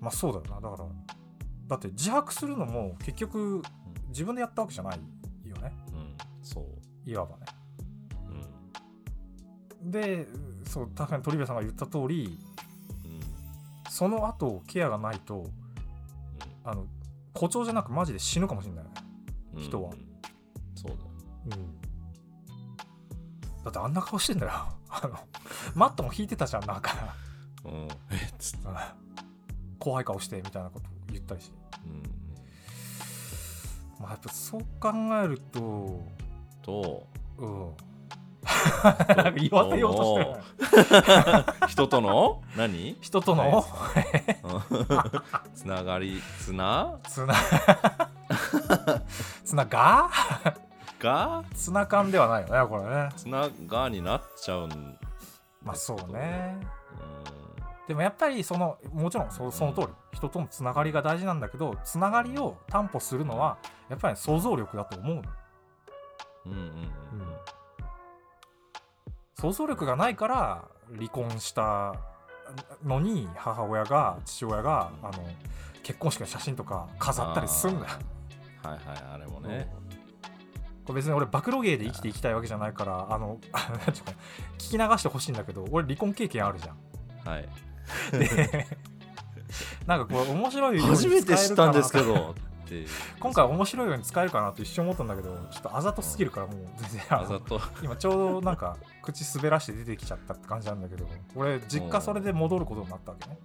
[0.00, 0.60] まあそうだよな。
[0.60, 0.88] だから、
[1.66, 3.62] だって自白するのも結局
[4.08, 4.98] 自分でやったわけじゃない
[5.48, 5.72] よね。
[5.94, 6.16] うん。
[6.42, 7.10] そう。
[7.10, 7.46] いわばね。
[9.82, 9.90] うん。
[9.90, 10.26] で、
[10.66, 12.38] そう、確かに鳥部さんが言った通り、
[13.06, 13.20] うん。
[13.90, 15.46] その後ケアがないと
[16.64, 16.84] あの
[17.38, 18.84] 誇張じゃなくマジで死ぬかもしれない
[19.54, 19.62] うん。
[19.62, 19.90] 人は。
[19.90, 20.08] うん
[20.74, 21.08] そうだよ。
[23.64, 24.52] だってあんな顔してんだよ。
[24.90, 25.18] あの
[25.74, 27.14] マットも引いてたじゃんなんか。
[27.64, 27.72] うん。
[27.72, 28.60] えっつっ
[29.78, 31.56] 怖い顔してみたいなこと言ったりして。
[31.86, 32.02] うん。
[34.00, 36.04] まあやっぱそう考えると
[36.62, 37.06] と
[37.38, 37.76] うん
[38.44, 41.44] なんか言わせようとしてる。
[41.68, 42.42] 人との？
[42.56, 42.96] 何？
[43.00, 43.64] 人との、
[45.54, 46.22] つながり？
[46.40, 46.98] つな？
[47.08, 47.34] つな
[49.44, 50.08] つなが？
[50.98, 51.44] が？
[51.54, 53.08] ツナ缶ではないよねこれね。
[53.16, 54.98] つながになっちゃうん
[55.62, 56.56] まあそうね。
[57.84, 59.86] うでもやっぱりそのもちろんそその通り。
[60.12, 63.56] 人とのつながりが大事なんだけどつながりを担保するのは
[63.88, 65.22] やっぱり想像力だと思うの。
[65.22, 65.26] ん
[66.46, 66.62] うんうん。
[66.62, 66.88] うん
[69.40, 70.64] 想像力がないから
[70.96, 71.94] 離婚した
[72.84, 75.24] のに母親が父親があの
[75.84, 77.92] 結婚式の写真とか飾ったりすんだよ。
[78.64, 78.80] はいはい
[79.14, 79.70] あれもね。
[80.84, 83.60] これ別に俺暴露芸で生きていきたいわけじゃないからあのうか
[84.58, 87.28] 聞き流してほしいんだけど俺離婚経験あるじゃん。
[87.30, 87.48] はい。
[88.12, 88.66] で
[89.86, 92.34] なんかこれ面白い初めて知ったんですけ使
[93.20, 97.60] 今回面白いように使えるかなと一瞬思ったんだけどちょっとあざとすぎるからもう全然あざと。
[97.82, 103.38] 今ちょうどなんか口滑らして出てきちゃったって感じなんだけど俺実家それで戻ることになったわけね。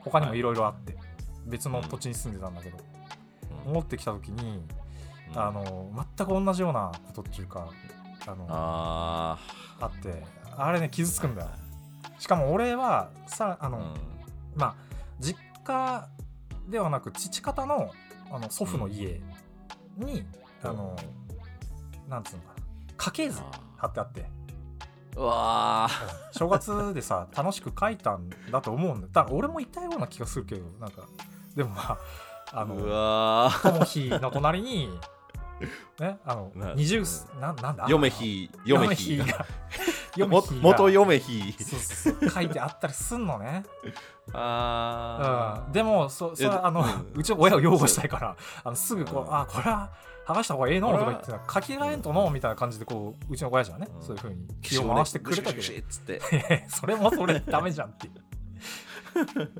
[0.00, 0.96] 他にもいろいろあって
[1.46, 2.78] 別の土地に住んでたんだけど
[3.66, 3.72] うん。
[3.74, 4.62] 戻ってきた時に
[5.34, 5.38] うん。
[5.38, 7.68] あの全く同じようなことっていうか
[8.26, 9.38] あのあ
[9.80, 10.22] あって
[10.56, 11.48] あれね傷つくんだよ。
[12.18, 13.94] しかも俺はさあの、ーうん。
[14.56, 14.74] まあ
[15.20, 16.08] 実家
[16.68, 17.90] ではなく父方の
[18.34, 19.20] あの祖父の家
[19.96, 20.26] に、
[20.62, 20.68] うん。
[20.68, 20.96] あの
[22.08, 22.54] なんつうのかな。
[22.96, 23.40] 家系図
[23.76, 24.24] 貼ってあって。
[25.16, 25.88] うわ
[26.32, 29.06] 正月でさ 楽しく書いたんだと思うんだ。
[29.06, 31.02] だから俺もいたような気がするけどなんか。
[31.54, 31.98] でもまあ
[32.60, 34.88] あの友妃の隣に
[36.00, 37.86] ねあのな二十すななんだ？
[37.88, 39.46] 嫁ひ嫁嫁ひ 嫁ひが。
[40.62, 41.54] 元嫁ひ。
[42.32, 43.64] 書いてあったりすんのね、
[44.32, 46.84] あうん、でもそそれあの、う
[47.16, 49.34] うんちの親を擁護したいからあのすぐこう、うん。
[49.34, 49.90] あこれは
[50.26, 50.90] 剥がした方がええの？
[50.92, 52.30] とか言って書き換えんとの？
[52.30, 54.02] みたいな感じでこううちの親父はね、うん。
[54.02, 55.56] そういうふうにー気を回してくれたけど。
[55.56, 56.66] ぐしぐしぐしっつって。
[56.70, 58.12] それもそれダメじゃんっていう。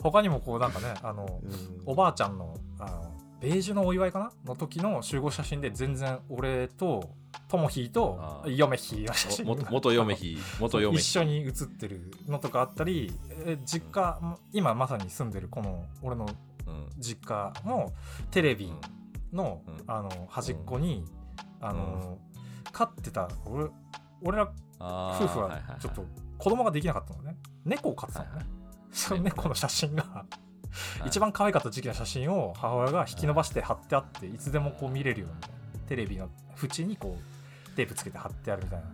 [0.02, 1.40] 他にもこうなんかねあの
[1.86, 3.13] おばあちゃんのあの
[3.44, 4.32] ベージュのお祝いかな？
[4.46, 7.10] の時の集合写真で全然俺と
[7.46, 9.44] ともひと嫁ひの写真。
[9.44, 13.12] お元元嫁ひ元嫁ひ一緒に写ってるのとかあったり
[13.44, 14.18] え実家
[14.54, 16.26] 今まさに住んでるこの俺の
[16.66, 16.88] うん。
[16.98, 17.92] 実家の
[18.30, 18.72] テレビ
[19.30, 19.84] の,、うん。
[19.86, 21.04] あの端っこに、
[21.60, 22.16] あの
[22.72, 23.68] 飼ってた俺
[24.22, 26.06] 俺ら夫婦はちょっと
[26.38, 27.36] 子供ができなかったのね。
[27.66, 28.46] 猫を飼ってたのね、はい
[28.90, 30.02] その猫の写真が。
[30.04, 30.43] はい
[31.06, 35.30] 一番可愛かった時期の写真を母親が引き伸ばして貼ってあっていつでもこう見れるよう
[35.80, 36.28] にテレビの
[36.62, 38.86] 縁にこうテープつけて貼ってあるみたいな。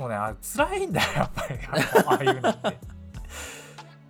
[0.00, 1.58] もうねあ辛いんだよやっぱり。
[2.06, 2.78] ああいうのって。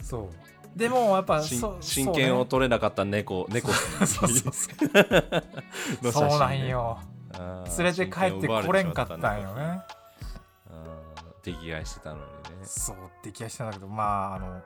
[0.03, 0.31] そ
[0.75, 0.79] う。
[0.79, 3.73] でもやっぱ真剣を取れなかった猫猫。
[3.73, 6.99] そうそうそうそうなんよ。
[7.79, 9.81] 連れて帰ってこれんかったんよね。
[11.53, 12.27] 溺愛してたのにね。
[12.65, 14.61] そう出来合いしてたんだけどまああの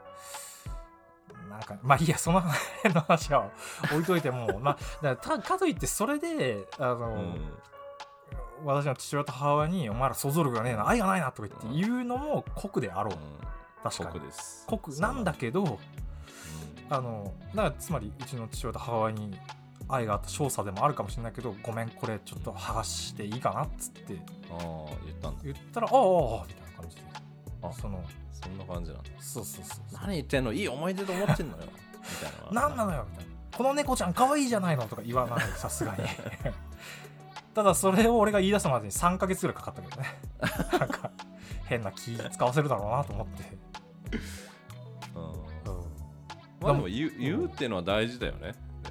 [1.51, 3.51] なんかまあいいやその辺の話は
[3.93, 7.53] 置いといてもまあだかかといってそれであの、うん。
[8.65, 13.15] 私の父親と母親に「お前ら想像力がねえな愛がないな」とか言って言うのも酷であろう、
[13.83, 14.11] 確かに。
[14.11, 14.67] 酷です。
[14.67, 15.79] 酷なんだけどうん。
[16.91, 19.41] あのだからつまりうちの父親と母親に
[19.89, 24.59] 愛があった少佐でもあるかもしれないけどごめんこれちょっと剥がしていいかなっつってああ
[25.07, 25.43] 言ったんだ。
[25.43, 27.03] 言ったら「ああああ」みたいな感じで。
[27.63, 27.73] あ。
[27.73, 28.05] その
[28.43, 29.11] そんな感じなんだ。
[29.21, 30.01] そうそうそうそう。
[30.01, 30.53] 何言ってんの？
[30.53, 31.65] いい思い出と思ってんのよ。
[31.65, 31.71] み
[32.17, 33.31] たいな何なのよみたいな。
[33.57, 35.41] この猫ちゃん可愛いじゃないのとか言わない。
[35.57, 35.99] さすがに。
[37.55, 40.09] ただそれを俺が言い出すまでに3ヶ月ぐらいかかったけどね。
[40.79, 41.11] なんか
[41.67, 43.59] 変な気使わせるだろうなと思って、
[45.15, 45.23] うん。
[45.33, 45.37] うん、
[46.61, 48.55] まあでも言う言うっていうのは大事だよね。
[48.83, 48.91] で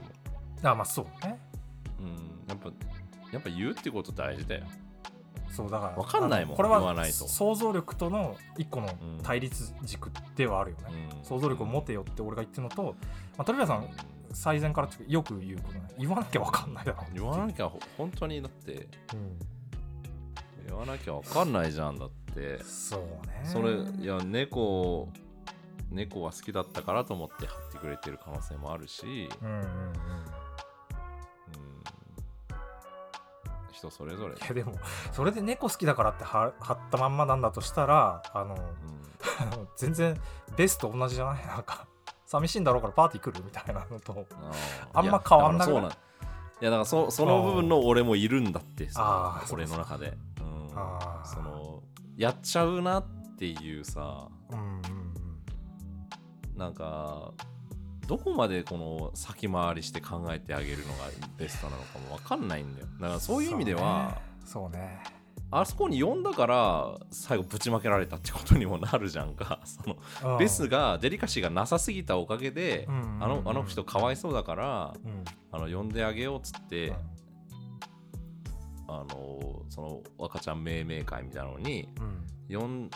[0.67, 0.71] も。
[0.71, 1.39] あまあそうね。
[1.99, 2.45] うん。
[2.47, 2.69] やっぱ
[3.31, 4.65] やっぱ言うってこと大事だよ
[5.51, 7.27] そうだからわかんないもんこれは言わないと。
[7.27, 9.23] 想像力との一個のうん。
[9.23, 10.83] 対立軸ではあるよね、
[11.17, 11.23] うん。
[11.23, 12.95] 想像力を持てよって俺が言ってるのと、
[13.37, 13.89] まあ、鳥谷さん
[14.31, 15.81] 最前からよく言うことね。
[15.97, 19.39] 言わなきゃわかんないだろう言わなきゃほ本当にだってうん。
[20.67, 22.63] 言わなきゃわかんないじゃんだって。
[22.63, 23.41] そうね。
[23.43, 25.09] それいや猫
[25.91, 29.63] 猫が好きだったからと思って貼ってくれてる可能性もあるし、うんうんうん
[33.79, 34.73] 人それぞれ、いやでも
[35.11, 38.59] それで猫好きだからって貼貼ったまんまなんだとしたらあのうん。
[39.75, 40.13] 全然
[40.55, 41.45] ベースと同じじゃない？
[41.45, 41.87] なんか
[42.25, 44.25] 寂しいんだろうからパーティー来るみたいなのと
[44.93, 45.81] あんま変わんなくない？
[45.81, 45.91] いやだからそうなん。
[46.61, 50.17] いやだからそその部分の俺もいるんだってさ俺の中で、
[51.25, 51.83] その
[52.17, 53.05] やっちゃうなっ
[53.37, 54.27] ていうさ。
[54.51, 56.57] うんうんうん。
[56.57, 57.31] なんか
[58.09, 61.05] どこまでこの先回りして考えてあげるのが
[61.37, 62.87] ベストなのかも分かんないんだよ。
[62.99, 65.03] だからそういう意味ではそうね。
[65.51, 69.59] あそこに呼んだから最後ぶちまけられたってことにもなるじゃんか。
[69.65, 72.95] そのベスがデリカシーがなさすぎたおかげで、うん。
[72.95, 75.11] うんうんあのあの人かわいそうだからうん。
[75.11, 76.95] うんあの呼んであげようっつって、うん。
[78.87, 81.87] あのその赤ちゃん命名会みたいなのに
[82.49, 82.59] うん。
[82.59, 82.89] 呼ん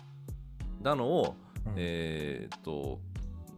[0.81, 1.35] だのを、
[1.67, 1.73] うん。
[1.77, 2.99] えーっと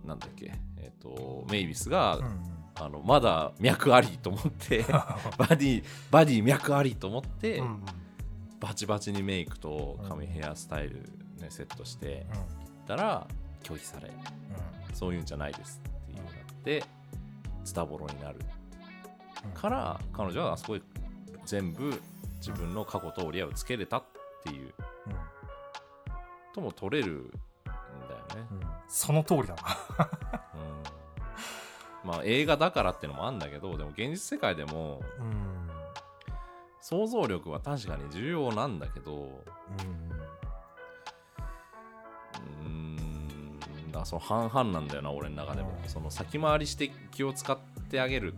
[0.04, 0.52] なんだっけ
[0.86, 4.84] えーっとメイビスが、うんあのまだ脈ありと思って
[5.40, 7.86] バディバディ脈ありと思って、うんうん。
[8.60, 10.32] バチバチにメイクと髪うん。
[10.34, 11.02] ヘアスタイル、
[11.40, 12.26] ね、セットして
[12.86, 13.28] たら
[13.64, 14.12] 拒否され
[14.94, 16.84] そういうんじゃないですっていうのがあって
[17.64, 18.40] ズタボロになる
[19.46, 19.52] うん。
[19.52, 20.82] から彼女はあそこで
[21.46, 22.02] 全部
[22.40, 24.04] 自分の過去と折り合いをつけれたっ
[24.44, 24.74] ていう
[26.54, 27.32] とも取れる
[28.90, 29.64] その通りだな。
[30.34, 30.35] うん、
[32.06, 35.70] まあ映画だからってのもあるんだけどでも現実世界でもうん。
[36.82, 39.26] 想像力は確かに重要なんだけどうん。
[42.68, 43.92] うーん。
[43.92, 45.70] だその半々なんだよな俺の中でも。
[45.84, 47.58] うんその先回りして気を使っ
[47.90, 48.38] てあげるっ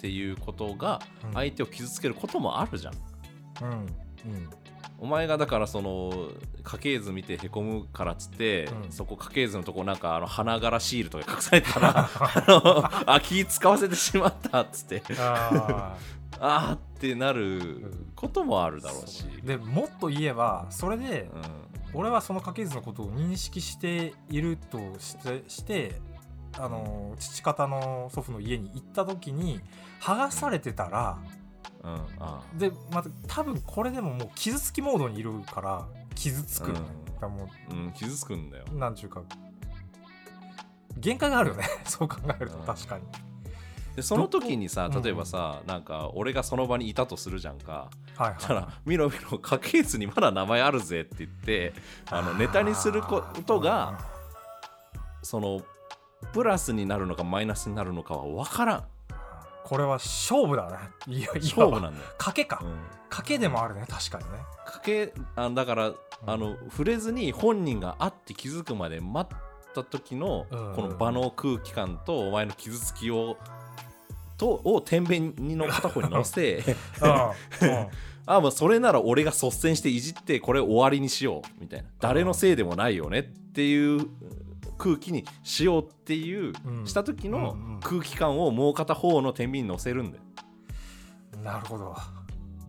[0.00, 2.94] ていうことがうん相手を傷つけることもあるじゃん
[3.62, 3.86] うんうん
[4.98, 6.30] お前がだからその
[6.64, 8.92] 家系図見てへこむからっつって、うん。
[8.92, 15.02] そこ家系図のとこなんかあの花柄シールとか隠されてたら あのあ気使わせてしまったっつって。
[15.18, 15.96] あ
[16.40, 21.42] あーってなることもあるだろうし、ーでもっと言えばそれでうん。
[21.94, 26.00] 俺はその家系図のことを認識しているとしてして
[26.52, 29.60] あの父方の祖父の家に行った時に
[30.00, 31.18] 剥がされてたら
[31.84, 36.74] うんあでまた多分これでももう傷つきモードにいるから傷つくん。
[37.20, 38.64] だもうん傷つくんだよ。
[38.72, 39.22] うなんちゅうか
[40.96, 41.64] 限界があるよね。
[41.84, 42.64] そう考えるとうん。
[42.64, 43.04] 確かに。
[43.96, 47.90] でその時にさ例えばさ、なんか俺がその場にいたとするじゃんか。
[48.16, 51.72] はいだからは見ろ見ろ家系図にまだ名前あるぜって言って
[52.10, 54.00] あのネタにすることが
[55.22, 55.60] その
[56.32, 58.84] プラスになるのかマイナスになるのかは分からん
[59.68, 61.14] これは勝負だね。
[61.14, 62.58] いや勝負なんだよ、賭けか。
[62.62, 62.72] うん、
[63.10, 64.38] 賭けでもあるね確かにね。
[64.82, 65.92] 家系あだから
[66.26, 69.38] あの触れずに本人が会って気づくまで待っ
[69.74, 70.74] た時のうん。
[70.74, 73.36] この場の空気感とお前の傷つきを
[74.38, 76.64] とを天秤の片方に乗せ
[77.02, 77.06] う
[77.68, 77.68] ん。
[77.68, 77.88] うん。
[78.24, 81.88] あもうそれなら俺が率先していじってこれ終わりにしようみたいな。
[82.00, 84.06] 誰のせいでもないよねっていう
[84.78, 86.86] 空気にしようっていう、うん。
[86.86, 90.22] した時のうんうん空気感をもう片方の天秤に乗せるんだよ、
[91.42, 91.94] なるほど。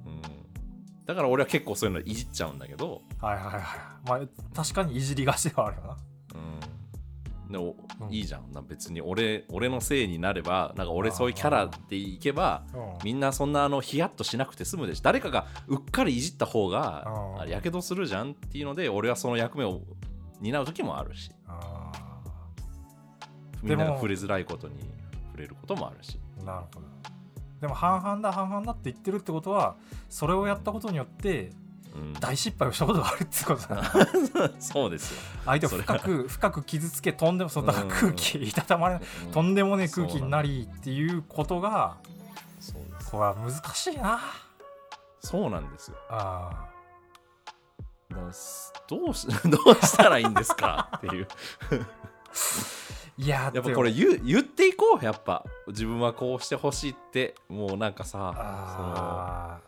[0.06, 0.22] うん、
[1.06, 3.62] だから俺は結構そういうのいじっちゃうんだけど、はいはいはい。
[4.08, 4.20] まあ
[4.56, 5.98] 確かにいじりがちではあるよな。
[6.36, 8.14] うん、でも、うん。
[8.14, 8.52] いいじゃん。
[8.52, 12.82] な別に俺俺のせいになればなんか俺そういうキャラでいけばうん。
[13.04, 15.02] みんなそんなあのヒヤッとしなくて済むでしょ。
[15.04, 17.08] 誰かがうっかりいじった方が
[17.44, 19.82] うんやけどするじゃんっていうので俺はその役目を
[20.40, 21.32] 担う時もあるし。
[21.48, 21.92] あ
[23.62, 24.76] みんながでも触れづらいことに
[25.32, 26.20] 触れることもあるし。
[26.40, 26.88] ーなるほど。
[27.62, 29.76] でも半々だ半々だって言ってるってことは
[30.08, 31.52] それをやったことによって
[31.96, 32.14] うん。
[32.14, 33.84] 大失敗をしたことがあるってことだ
[34.60, 35.22] そうですよ。
[35.46, 41.98] 相手を深く深く傷つけとんでもそのだから空気いたたまれないとんでもねえ空気になりっていうことが
[43.10, 44.20] これは難しいな。
[45.22, 45.98] そうなんですよ。
[46.10, 46.69] あだからす
[48.10, 50.90] どうし どうしたらいいんですか？
[50.98, 51.28] っていう。
[51.28, 51.86] ー
[53.18, 55.44] いややっぱこれ言う言っていこうやっぱ。
[55.68, 59.60] 自分はこうしてほしいってもうなんかさあ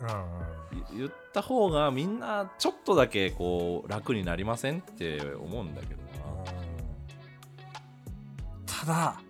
[0.00, 0.04] ー。
[0.06, 0.98] うんうん。
[0.98, 6.08] 言った方がみんなちょっとだけこう楽になりませんって思うんだけどな。
[8.66, 9.20] ただ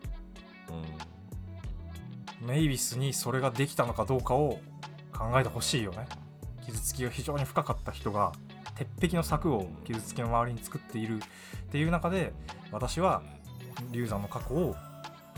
[2.41, 2.47] うん。
[2.47, 4.61] メイビスにそれができたのかどうかを
[5.13, 6.07] 考えてほしいよね。
[6.65, 8.33] 傷つきが非常に深かった人が
[8.75, 11.21] 鉄壁の柵を傷つきの周りに作っているっ
[11.71, 12.33] ていう中で
[12.73, 13.23] 私は
[13.93, 14.75] 流産の過去を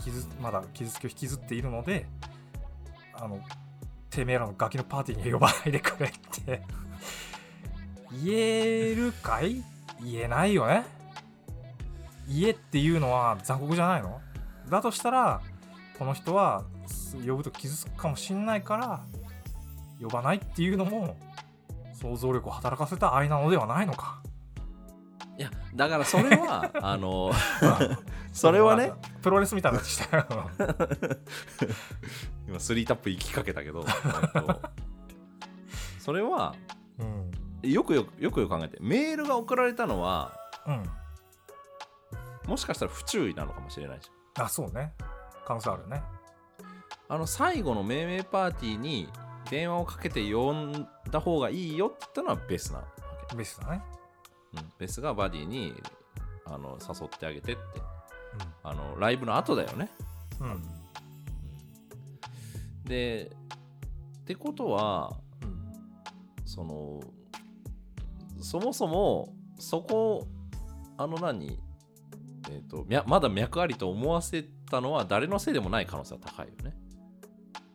[0.03, 2.05] 傷まだ傷つきを引きずっているので
[3.13, 3.39] あの
[4.09, 6.11] てめえらのガキのパーティーに呼ばないでくれっ
[6.45, 6.61] て
[8.23, 9.63] 言えるかい？
[10.03, 10.85] 言えないよね？
[12.27, 14.21] 家っていうのは残酷じゃないの？
[14.69, 15.41] だとしたら
[15.97, 16.63] この人は
[17.25, 19.05] 呼ぶと傷つくかもしんないから
[20.01, 21.17] 呼ばないっていうのも
[21.99, 24.21] 想像力を働かせた愛なのではないのか。
[25.37, 27.31] いやだからそれは あの
[28.33, 28.93] それはね。
[29.21, 30.25] プロレスみたいなしたよ。
[32.47, 34.61] 今スリータップ行きかけたけどえっと。
[35.99, 36.55] それは
[36.99, 37.31] うん。
[37.63, 40.33] よくよくよくよく考えてメールが送られたのは
[40.67, 40.83] うん。
[42.47, 44.93] もしかしたら不注意なのかもしれないじゃんあそうね。
[45.45, 46.03] 可能性あるよね。
[47.09, 49.09] あの最後の命名パーティーに
[49.49, 52.85] 電話をかけて呼んだ方がいいよって言ったのはベスなわ
[53.29, 53.83] け、ベストだね。
[54.53, 55.73] うん、ベスがバディに
[56.45, 57.61] あの誘ってあげてって。
[58.63, 59.89] あのライブの後だよね。
[60.39, 60.51] うん。
[60.51, 60.63] うん。
[62.83, 63.31] で
[64.21, 65.73] ってことはうん。
[66.45, 66.99] その
[68.39, 70.27] そもそもそこ
[70.97, 71.59] あの何？
[72.49, 76.77] えー、とみゃまだ脈ありと思わせたのは誰のせいでもない可能性は高いよね。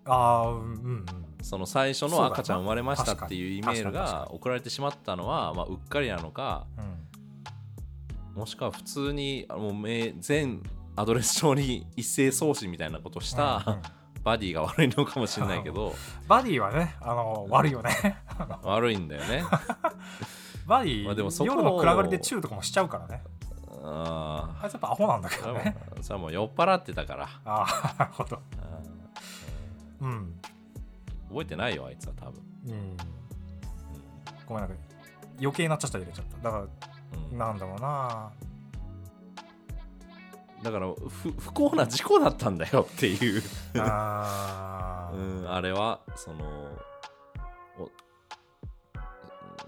[0.04, 1.06] ああうんうんうん
[1.42, 8.40] その最初の赤ちゃん生まれましたっていうイメールが送られてしまったのは、まあ、うっかりなのかうん。
[8.40, 10.62] もしくは普通にあもうめ全
[10.96, 13.82] アドレス上に一斉送信みたいなことしうんたうん。
[14.22, 15.94] バディが悪いのかもしれないけど
[16.28, 17.90] バディはねあの悪いよね。
[18.62, 19.44] 悪いんだよね。
[20.64, 23.22] バディ、まあでもそ夜の暗がりでチューとかもしちゃうからね。
[23.84, 25.76] ああいつやっぱアホなんだけどね。
[26.02, 27.28] それはもう酔っ払ってたから。
[27.44, 28.38] ああなるほど。
[30.02, 30.08] うん。
[30.08, 30.40] うん
[31.32, 32.42] 覚えてないよあいつは多分。
[32.68, 32.96] うん。
[34.46, 34.76] ごめんなんか
[35.40, 36.50] 余計なちゃちゃ入れちゃった。
[36.50, 37.38] だからうん。
[37.38, 38.30] なんだろうな。
[40.62, 43.42] だから不不幸な事故だったんだよっていう、
[43.78, 45.16] あー。
[45.42, 46.44] うん、あれはその
[47.78, 47.90] お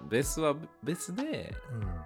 [0.08, 2.04] ベースはベースでうん。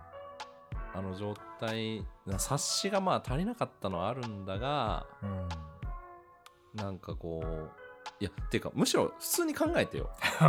[0.94, 5.48] あの状態察しがまあ足りなかったのはあるんだがうん。
[6.74, 7.70] なんかこう
[8.20, 10.10] いやっていうかむしろ普通に考えてよ。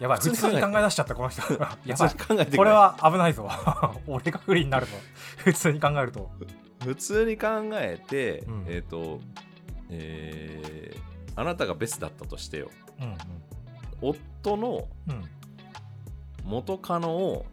[0.00, 1.42] やばい普普通に考え出しちゃったこの人。
[1.52, 3.48] やばい普通に考えてこれは危ないぞ。
[4.06, 4.92] 俺が不利になるぞ
[5.38, 6.30] 普通に考えると。
[6.82, 8.64] 普通に考えて、うん。
[8.68, 9.20] えっ、と
[9.90, 12.70] えーあなたがベスだったとしてよ。
[13.00, 13.16] うん
[14.02, 15.14] 夫のうん。
[15.14, 15.24] うん
[16.44, 17.46] 元カノを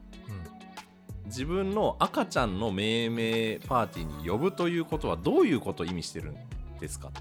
[1.25, 6.35] 自分の赤ちゃんの命名パーティーに呼ぶということはどういうことを意味してるん
[6.79, 7.11] ですか？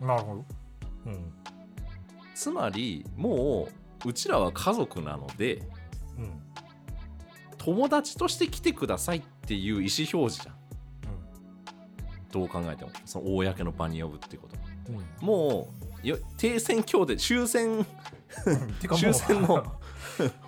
[0.00, 0.44] なるほど
[1.06, 1.32] うん。
[2.34, 3.68] つまりも
[4.04, 5.62] ううちらは家族なので
[6.18, 6.40] うん。
[7.58, 9.88] 友達として来てくださいっていう意思表
[10.34, 10.54] 示じゃん。
[12.30, 12.90] どう考えても。
[13.04, 14.56] その公の場に呼ぶっていうこと。
[14.90, 14.96] うん。
[14.96, 17.86] うんもうよ停戦協定終戦、
[18.98, 19.72] 終戦も もっと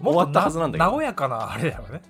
[0.03, 0.97] 終わったはずなんだけど。
[0.97, 2.03] 和やかなあれだよね。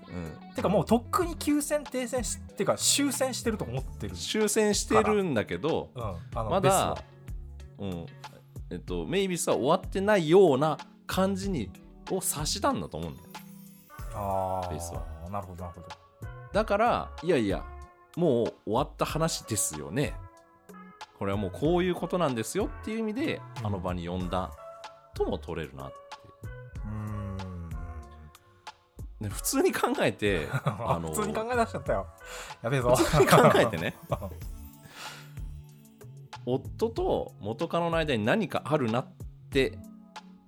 [0.49, 4.17] うん、てかもうとっくに休戦停戦しってか終戦してると思ってる。
[4.17, 6.49] 終戦してるんだけどうん。
[6.51, 6.99] まだ、
[7.79, 8.07] うん
[8.71, 11.71] えっと、メイビスは終わってないような感じに
[12.11, 13.29] を察したんだと思うんだよ。
[14.15, 15.05] あベスは。
[15.27, 15.89] あなるほどなるほど。
[16.53, 17.65] だからいやいや
[18.17, 20.15] もう終わった話ですよね。
[21.19, 23.67] これはもうこういうことなんですよっていう意味でうん。
[23.67, 24.51] あの場に呼んだ
[25.15, 25.95] とも取れるなって
[26.85, 26.89] う。
[26.89, 27.69] ーん。
[29.21, 32.07] で普通に考えて あの普通に考え出しちゃったよ。
[32.63, 32.95] やべえぞ。
[32.97, 33.97] 普通に考えてね
[36.47, 39.09] 夫と元カノの間に何かあるなっ
[39.51, 39.79] て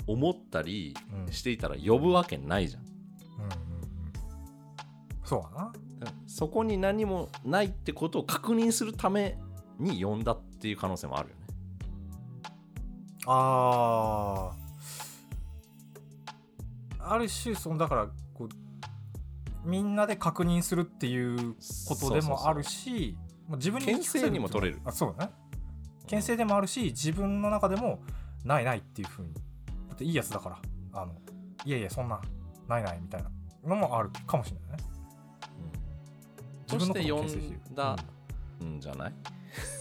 [0.07, 1.21] 思ったりうん。
[1.23, 2.83] うんしていたら呼ぶわけないじゃん。
[2.83, 3.51] うんうん
[5.25, 5.73] そうだな。
[6.27, 9.37] そこに何もないってことを確認するため
[9.79, 11.43] に呼んだっていう可能性もあるよね。
[13.27, 14.53] あ
[17.01, 23.17] あある種そのだからこうみんなで確認するっていうことでもあるし
[23.49, 24.81] まあ自分に牽制にも取れる。
[24.85, 25.33] あそうだね
[26.09, 28.01] 牽制でもあるし自分の中でも
[28.45, 29.41] ないないっていうふうにだ
[29.95, 30.59] っていいやつだから
[30.93, 31.13] あの
[31.65, 32.21] いやいやそんな
[32.69, 33.31] ないないみたいな
[33.67, 34.85] のもあるかもしれないね。
[36.67, 37.71] そして呼自分のことをしてる。
[37.71, 37.97] んだ
[38.65, 39.13] んじゃない？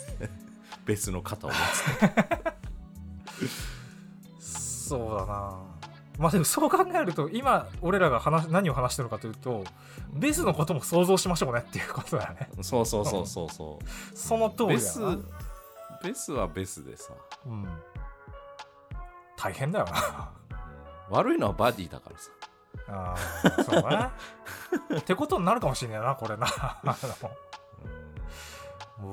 [0.86, 1.56] 別の肩を持
[4.40, 5.60] つそうだな。
[6.18, 9.64] まあでもそう考えると今俺らが話何を話してるのかというと
[10.14, 12.50] ベスのことも想像しましょうねっていうことだよね。
[12.62, 14.18] そうそうそうそうそう。
[14.18, 15.18] その通りだな、
[16.04, 17.14] ベスはベスでさ、
[17.46, 17.68] うん、
[19.36, 20.32] 大変だよな。
[21.10, 21.16] うん。
[21.16, 22.32] 悪いのはバディだからさ。
[22.90, 24.12] あーそうだ
[24.92, 26.48] ね ってことになるかもしれないなこれな。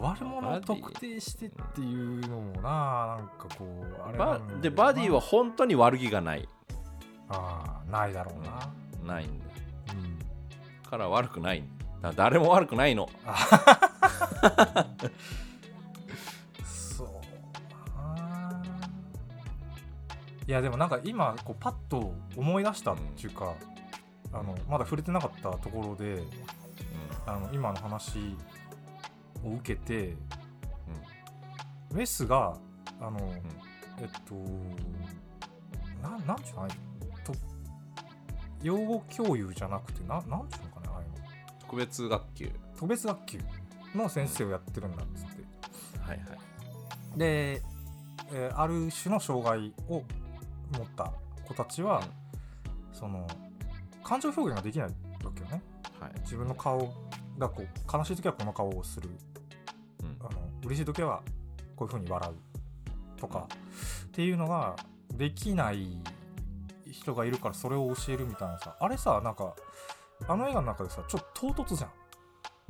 [0.00, 6.48] 悪者を特定してっていうのもななんかこうあれでバディは本当に悪気がない。
[7.28, 9.50] あーないだろうな、ないんだよ。
[9.94, 10.90] うん。
[10.90, 11.60] から悪くない。
[11.60, 11.68] ん
[12.00, 13.08] だ誰も悪くないの
[20.46, 23.54] いやでもなんか今こうパッと思い出したっていうか、
[24.32, 26.22] あのまだ触れてなかったところで
[27.26, 28.36] あの今の話
[29.42, 30.16] を受けて
[31.92, 32.56] ウェスが
[33.00, 33.18] あの、
[34.00, 34.34] えっと
[36.02, 36.74] なんなんちゅうのあれ
[37.24, 37.32] と
[38.62, 41.14] 養護教諭じゃなくてななんちゅうのかなああいうの。
[41.60, 42.50] 特別学級。
[42.74, 43.38] 特別学級
[43.94, 45.42] の先生をやってるんだっつって。
[46.00, 46.24] はいは
[47.14, 47.18] い。
[47.18, 47.62] で、
[48.32, 50.02] えーある種の障害を
[50.72, 51.12] 持った
[51.46, 52.02] 子たちは、
[52.92, 53.26] その
[54.02, 55.62] 感情表現ができないわけよね。
[56.00, 56.12] はい。
[56.20, 56.92] 自分の顔
[57.38, 59.10] がこう悲しい時はこの顔をする。
[60.02, 60.16] うん。
[60.20, 61.22] あの嬉しい時は
[61.76, 63.48] こういう風に笑うとか、
[64.06, 64.76] っていうのが
[65.12, 66.02] できない
[66.90, 68.76] 人がいるからそれを教えるみたいなさ。
[68.78, 69.54] あれさなんか
[70.28, 71.90] あの映画の中でさちょっと唐突じゃん。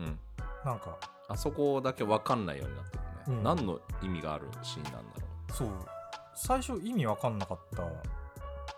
[0.00, 0.18] うん。
[0.64, 0.98] なんか。
[1.26, 3.42] あそこだけ分かんないようになってるね、うん。
[3.42, 5.68] 何の意味があるシーンなんだろそう
[6.34, 7.84] 最初意味わかんなかった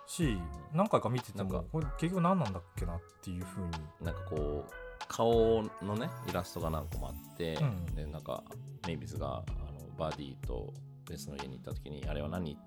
[0.06, 0.38] し
[0.72, 3.68] 何回か見ててもこれ結局何なんだっけなっていう風に。
[4.00, 4.72] うなんかこう
[5.08, 7.86] 顔のねイラストが何個もあって、うん。
[7.94, 8.42] でなんか
[8.86, 10.72] メイビスがあのバディと
[11.08, 12.62] ベスの家に行った時にあれは何って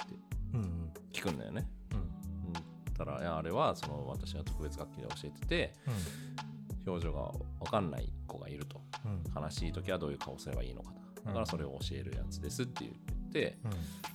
[0.53, 0.93] うんうん。
[1.13, 1.67] 聞くんだよね。
[1.91, 1.97] うん。
[1.99, 2.93] うん。
[2.93, 5.73] たらいやあれはその私が特別学級で教えてて
[6.85, 8.81] 表情が分かんない子がいると。
[9.05, 9.43] うんうん。
[9.43, 10.99] 悲しい時はどういう顔すればいいのかと
[11.29, 13.57] だからそれを教えるやつですって言って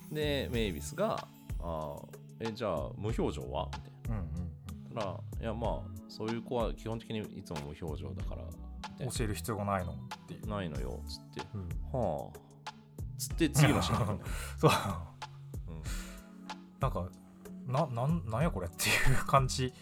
[0.09, 0.15] うん。
[0.15, 1.27] でメイビスが
[1.59, 9.91] 「あーえじゃあ無表情は?」みたいうんうんら「いやまあそういう子は基本的にいつも無表情だからうん教える必要がないの？
[9.93, 9.95] っ
[10.27, 11.41] ていう、ないのよ」つって。
[11.53, 12.39] うん「はあ」
[13.17, 14.19] つって次のシーン
[14.59, 14.71] そう。
[15.69, 15.81] うん。
[16.79, 17.09] なんか
[17.67, 19.73] ななんなんやこれっていう感じ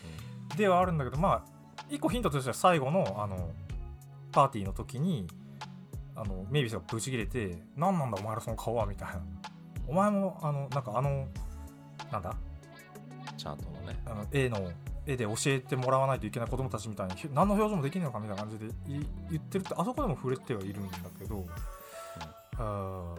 [0.56, 1.54] ではあるんだけどまあ
[1.90, 3.52] 一個ヒントとしては最後のあの
[4.32, 5.28] パーティーの時に
[6.16, 9.22] あのメイビスがブチ切れて「何なんだお前らその顔は」みたいな
[9.88, 11.28] 「お前もあのなんかあの
[12.12, 12.30] なんだ？
[12.30, 12.54] うん
[13.38, 14.02] チャートのね。
[14.06, 14.72] あの絵の
[15.06, 21.46] 絵で教えてもらわないといけない子供たちみたいにひ何の表情もできないのかみたいな感じでい言ってるってあそこでも触れてはいるんだけど、
[22.58, 23.16] あ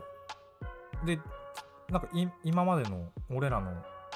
[1.02, 1.04] ー。
[1.04, 1.18] で
[1.90, 3.72] なんかい今までの俺らの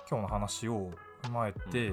[0.09, 0.91] 今日の話を
[1.24, 1.93] 踏まえて、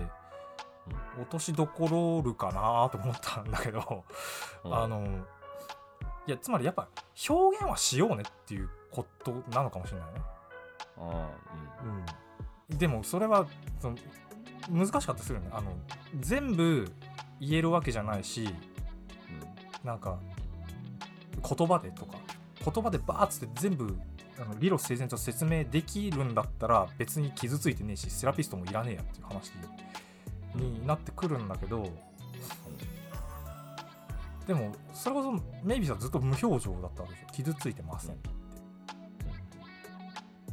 [1.20, 4.06] 落としどころるかなと思ったんだけど、
[4.64, 4.74] うん。
[4.74, 5.26] あの
[6.28, 6.88] いやつまりやっぱ
[7.30, 10.22] 表現はしようねっていうことなのかもしれないね。
[10.98, 11.30] あ
[12.72, 13.48] うん、でもそれは
[13.80, 13.98] その
[14.70, 15.50] 難しかったりするよね。
[15.52, 15.72] あの
[16.20, 16.92] 全部
[17.40, 18.50] 言えるわけじゃないし
[19.84, 20.18] なんか
[21.42, 22.18] 言葉でとか
[22.64, 23.96] 言葉でバーッつって全部
[24.40, 29.52] あの理路整然と説明できるんだったら別に傷ついてねえしセラピストもいらねえやっていう話
[30.56, 31.90] になってくるんだけど
[34.48, 35.32] でもそれこそ
[35.64, 37.34] メイビーさんずっと無表情だったわけでしょ？
[37.34, 38.30] 傷ついてませんって。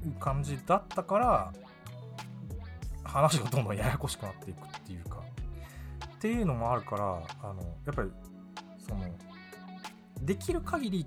[0.05, 1.53] いう感じだったから
[3.05, 5.22] 話がどんどんややこしくなっていくっていうか。
[6.16, 8.11] っていうのもあるからあのやっぱり
[8.78, 9.05] その
[10.20, 11.07] できる限り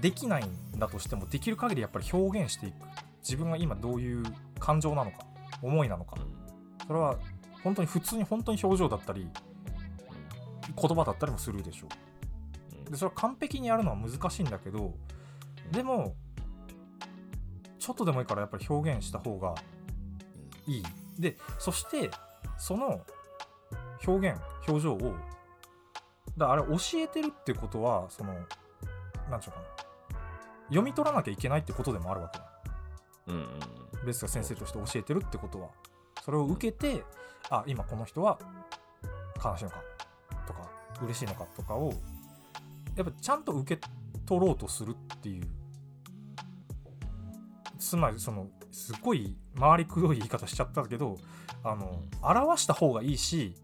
[0.00, 2.74] できないんだとしてもできる限りやっぱり表現していく。
[3.22, 4.22] 自分が今どういう
[4.58, 5.18] 感情なのか
[5.62, 6.16] 思いなのか。
[6.86, 7.16] それは
[7.62, 9.26] 本当に普通に本当に表情だったり
[10.80, 11.88] 言葉だったりもするでしょ
[12.86, 12.90] う。
[12.90, 14.92] でそれは完璧にやるのは難しいんだけど
[15.72, 16.14] でも
[17.78, 19.54] ちょっとでもいいからやっぱり表現した方が
[20.66, 20.82] いい。
[21.18, 22.10] でそして
[22.58, 23.00] その
[24.06, 24.98] 表現表情を
[26.36, 28.34] だからあれ教えてるってことはその
[29.30, 29.66] なんちゅうかな。
[30.68, 32.44] 読み取らなきゃいけないってことでもあるわけだ。
[33.28, 33.48] うん
[34.04, 35.68] ベースが先生として教えてるってことは。
[36.24, 37.04] それを受けて
[37.50, 38.38] あ今この人は
[39.42, 39.76] 悲しいのか
[41.02, 41.92] 嬉しいのかとかを
[42.96, 43.88] やっぱちゃんと受け
[44.26, 45.44] 取ろうとするっていう。
[47.78, 51.18] つまりそのすごい回りくどい言い方しちゃったけど
[51.62, 53.54] あの表した方がいいし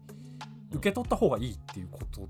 [0.69, 2.27] 受け取った方がいいっていうこと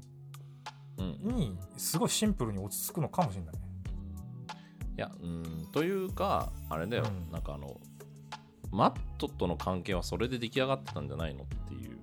[0.97, 3.59] うんにすごいシンプルに落ち着くのかもしれないね。
[4.97, 7.31] いやうんというかあれだよ、うん。
[7.31, 7.79] なんかあの
[8.71, 11.97] マットとの関係はそれで出来上がってたんじゃないのっていう。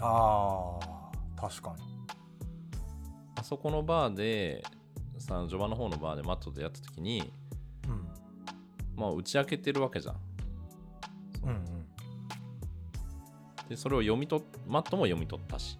[0.00, 0.91] あー
[1.42, 1.82] 確かに。
[3.34, 4.62] あそこのバーで
[5.18, 7.32] さ序盤の方のバーでマットでやった時に
[7.88, 8.06] うん。
[8.94, 10.16] まあ打ち明けてるわけじゃん。
[11.42, 11.64] うんうん。
[13.68, 15.76] でそれを読み取っマットも読み取ったし。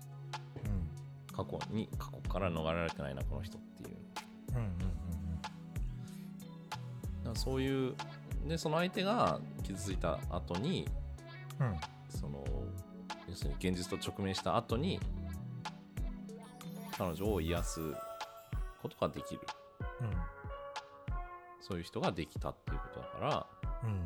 [0.65, 1.37] うん。
[1.37, 3.97] 過去に過去から逃れられてないなこの人っていう。
[4.51, 4.79] うんうん
[7.23, 7.95] だからそういう
[8.49, 10.89] でその相手が傷ついた後に
[11.61, 11.77] うんうん。
[12.09, 12.45] その
[13.29, 14.99] 要するに現実と直面した後に
[17.03, 17.80] 彼女を癒す
[18.80, 19.40] ことができる。
[20.00, 20.11] うん
[21.61, 23.46] そういう人ができたっていうことだから、
[23.84, 23.90] うん。
[23.90, 23.96] うん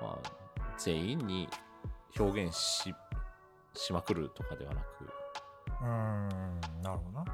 [0.00, 0.30] まあ、
[0.78, 1.46] 全員に
[2.18, 2.94] 表現し
[3.74, 4.86] しまくるとかではなく、
[5.82, 7.24] うんなるほどな。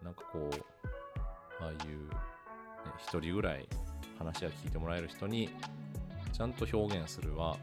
[0.00, 2.14] うん、なんかこうああいう、ね、
[2.98, 3.68] 一人ぐらい
[4.16, 5.50] 話が聞いてもらえる人に
[6.32, 7.56] ちゃんと表現するは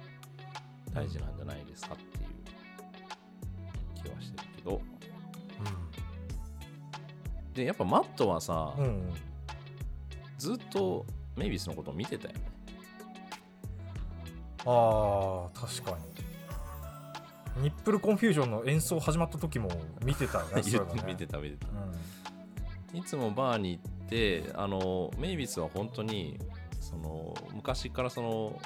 [0.94, 4.91] 大事なんじゃないですかっていう気はしてるけど
[7.54, 9.14] でやっぱマットはさ、うんうん。
[10.38, 12.42] ずっとメイビスのことを見てたよね。
[14.66, 15.98] あー確か
[17.58, 17.64] に。
[17.64, 19.70] ニップルコンフュージョンの演奏始まった時も
[20.06, 20.64] 見てたよね ね。
[21.06, 21.68] 見てた見てた。
[21.68, 22.98] うん。
[22.98, 26.40] いつもバーに行ってあのメイビスは本当に
[26.80, 28.60] その昔からその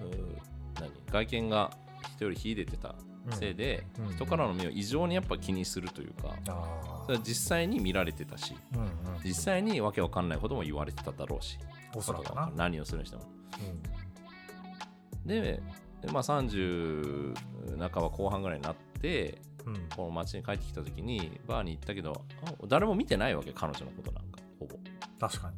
[0.00, 1.70] う何外見が
[2.14, 2.94] 人より秀でてた
[3.32, 8.54] せいで、うん人からの目を異常にやっぱ気にするというか、あそれは実際に見られてたし
[9.24, 11.58] 実際にわけわかんないことも言われてただろうし
[11.94, 12.50] おそらくな。
[12.56, 13.22] 何をするにしても。
[15.24, 15.40] うで
[16.02, 17.34] でまあ30
[17.78, 19.88] 半ば後半ぐらいになってんうん。
[19.96, 24.76] この街に帰ってきた時にバーに行ったけどあ誰も見てないわけ彼女のことなんかほぼ。
[25.18, 25.56] 確かに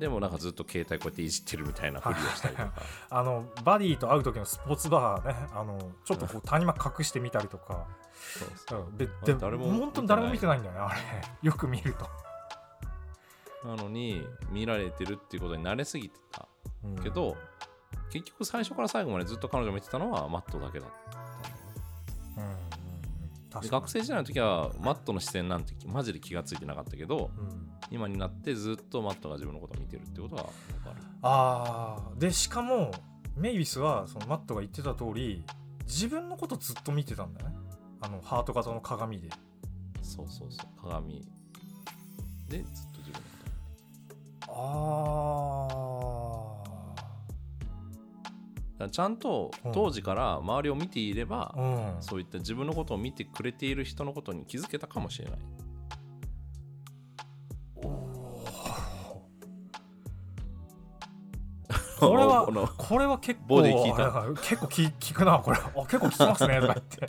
[0.00, 2.72] でもなんかずっと携帯こうやっていじってるみたいなふりをしたりとか。
[3.10, 7.86] あのバディと会う時のスポーツバーねあのちょっとこう谷間隠してみたりとか。
[8.68, 11.00] そうであで誰も本当に誰も見てないんだよねあれ。
[11.42, 12.08] よく見ると、
[13.68, 16.48] なのに見られてるっていうことに慣れすぎてた。
[16.84, 16.96] うん。
[16.96, 17.36] けど、
[18.10, 21.59] 結局最初から最後までずっと彼女を見てたのはマットだけだった
[23.52, 27.70] 学生時代の時はマットの視線なんてマジで気がついてなかったけどうん。
[27.90, 30.50] 今になってずっとマットが自分のことを見てるってことは分
[30.84, 30.96] かる。
[31.22, 32.18] あー。
[32.18, 32.92] でしかも
[33.36, 35.44] メイビスはそのマットが言ってた通り
[35.84, 37.56] 自分のことずっと見てたんだよね。
[38.00, 39.28] あのハート型の鏡で。
[40.02, 40.80] そうそうそう。
[40.80, 41.26] 鏡。
[42.48, 43.20] でずっと自分の
[44.46, 44.52] こと。
[44.52, 45.89] あだから
[48.88, 49.72] ちゃんとうん。
[49.72, 52.02] 当時から周りを見ていれば、あうん。
[52.02, 55.38] そういった自分のことを見てくれている人のことに気づけたかもしれない。
[62.00, 62.46] これは
[62.78, 64.06] これは結構ボディ効いた。
[64.06, 65.58] あ結構き効くなこれ。
[65.58, 67.08] あ結構効きますねとか言って。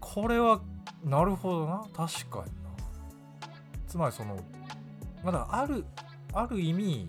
[0.00, 0.60] これは
[1.02, 1.84] なるほどな。
[1.94, 2.70] 確かにな。
[3.86, 4.36] つまりその
[5.24, 5.84] まだある
[6.32, 7.08] ある意味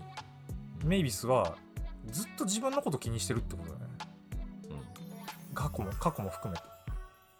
[0.84, 1.56] メイビスは
[2.06, 3.86] ずっと自分のこと気にしてるってことだね。
[5.54, 6.64] 過去も過去も含めて。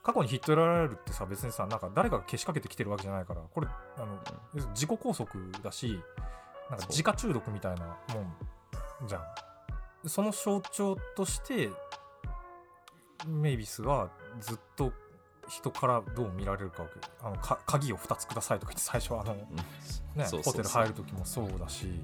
[0.02, 3.40] 過去にヒットやられるってさ別にさなんか誰かがけしかけてきてるわけじゃないから。
[3.42, 3.66] これ
[3.96, 4.18] あの
[4.54, 5.30] 要するに自己拘束
[5.62, 6.00] だし
[6.70, 8.20] なんか自家中毒みたいなも
[9.04, 9.22] んじゃん。
[10.02, 11.70] でその象徴として
[13.26, 14.10] メイビスは
[14.40, 14.92] ずっと
[15.48, 16.86] 人からどう見られるか
[17.22, 19.44] あのか鍵を2つくださいとか言って最初はあの、ね
[20.44, 22.00] ホテル入る時もそうだし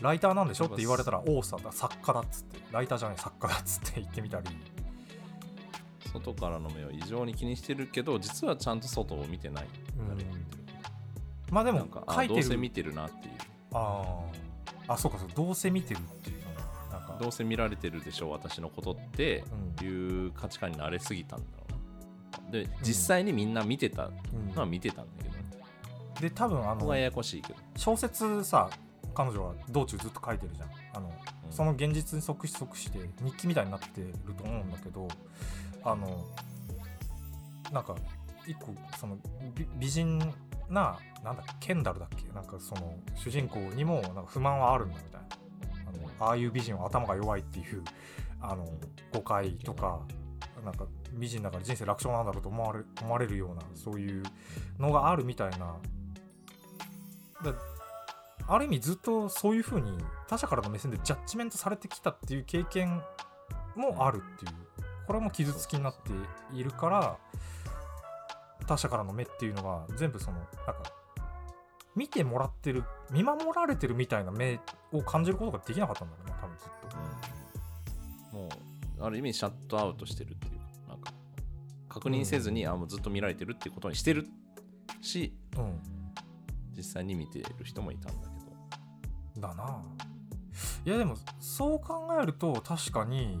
[0.00, 0.66] ライターなんでしょ？
[0.66, 1.72] って言われたら王さんだ。
[1.72, 2.58] 作家だっつって。
[2.70, 4.46] ライターじゃない作家だっつって言ってみたり。
[6.12, 9.66] 外からの目を異常に気にしてるけど実はちゃんと外を見てない、
[11.50, 12.40] まあでも書いてる。
[12.40, 13.34] どうせ見てるなっていう。
[13.74, 14.92] あー。
[14.94, 17.18] あそうかそうどうせ見てるっていうのがなんか。
[17.20, 19.44] どうせ見られてるでしょう私のことって
[19.80, 19.86] うん。
[19.86, 21.66] いう価値観に慣れすぎたんだろ
[22.40, 22.50] うな。
[22.50, 24.10] で実際にみんな見てたう
[24.50, 24.54] ん。
[24.54, 25.44] のは見てたんだけど、ね
[26.20, 27.58] で多分あのややこしいけど。
[27.76, 28.70] 小説さ
[29.14, 30.68] 彼女は道中ずっと書いてるじゃん。
[30.94, 31.52] あの、うん。
[31.52, 35.08] その現実に即し即して日記みたいになってると思うんだけど
[35.82, 36.26] あの
[37.72, 37.96] なんか
[38.46, 39.16] 一個その
[39.54, 40.18] 美美人
[40.68, 42.32] ななんだっけケンダルだっけ？
[42.32, 45.28] なんかその主人公にもなんか不満はあるんだみたいな。
[45.88, 47.82] あのああいう美人は頭が弱いっていう
[48.40, 48.66] あの
[49.14, 50.00] 誤解とか
[50.64, 54.22] なんか美人だから人生楽勝なんだろうと思われ思われるようなそういう
[54.78, 55.76] のがあるみたいな。
[57.42, 57.54] だ
[58.48, 59.92] ある意味ずっとそういうふうに
[60.26, 63.02] 他者からの目線でジャッジメントされてきたっていう経験
[63.76, 64.52] もあるっていう
[65.06, 66.12] これも傷つきになって
[66.56, 67.16] いるから
[68.66, 70.82] 他者からの目っていうのが全部そのなんか
[71.94, 74.60] 見てもらってる見守られてるみたいな目
[74.92, 76.68] を感じることができなかったんだろうね多分ずっ
[78.30, 78.36] と。
[78.36, 78.48] も
[79.00, 81.12] うある意味シャットアウトしてるっていうかなんか
[81.88, 84.26] 確認せずに、あもうずっと見られてるっていうことにしてる
[85.00, 85.80] しうん。
[86.78, 88.37] 実際に見てる人もいたんだけど
[89.40, 89.82] だな。
[90.84, 93.40] いやでもそう考えると確かに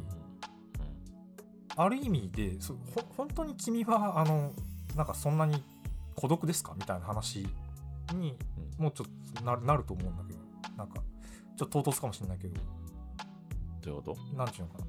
[1.76, 4.52] ある意味でそほ本当に君はあの
[4.96, 5.62] なんかそんなに
[6.14, 6.74] 孤独ですか？
[6.76, 7.46] みたいな話
[8.14, 8.36] に
[8.78, 8.84] うん。
[8.84, 10.38] もうちょっとななると思うんだけど。
[10.76, 11.00] なんか
[11.56, 12.54] ちょっと唐突かもしれないけど。
[13.82, 14.36] どういうこと？
[14.36, 14.84] なんていうのかな。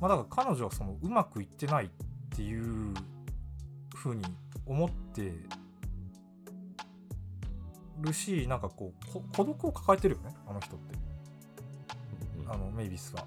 [0.00, 1.88] まあだから彼女はそのうまくいってないっ
[2.36, 2.94] ていう
[3.94, 4.24] ふうに
[4.66, 5.32] 思って
[8.04, 10.94] るしなんかこうこ孤独を抱えてるよねあの人って。
[10.94, 11.04] うん
[12.46, 13.24] あのメイビスは。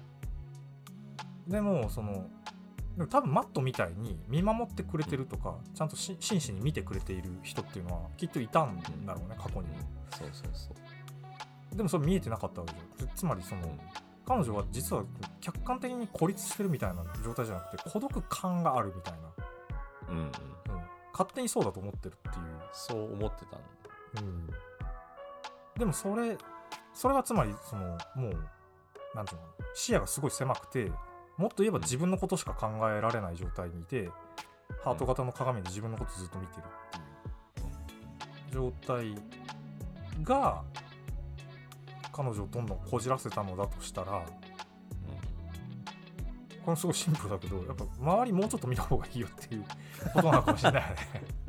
[1.46, 2.28] でもその
[2.96, 9.74] でも多分マットみたいに見守ってくれてるとかちゃんとし真摯に見てくれている人っていうのはきっといたんだろうね過去にも。
[10.10, 10.70] そうそうそ
[11.72, 11.76] う。
[11.76, 13.62] でもそれ見えてなかったわけじゃんつつまりその
[14.26, 15.04] 彼女は実は
[15.40, 19.28] 客観的に孤立してるみたいな状態じゃなくて孤独感があるみたいな、
[20.10, 20.24] うんうん。
[20.24, 20.30] うん、
[21.12, 22.44] 勝手にそうだと思ってるっていう。
[22.72, 23.58] そう思ってたんだ。
[24.22, 24.67] うん
[25.78, 26.36] でもそれ
[26.92, 30.90] それはつまりそのもうなんていうの視野がすごい狭くて
[31.36, 34.10] もっと言えば自分のことしか考えられない状態にいて
[34.82, 36.64] ハート型の鏡で自分のことずっと見てる
[38.46, 39.14] っていう状態
[40.22, 40.62] が
[42.12, 44.24] 彼女をどんどんこじらせたのだとしたら
[46.64, 49.64] これすごいシンプルだけどやっぱ周りもうちょっと見た方がいいよっていう
[50.12, 51.47] ことなのかもしれないよね。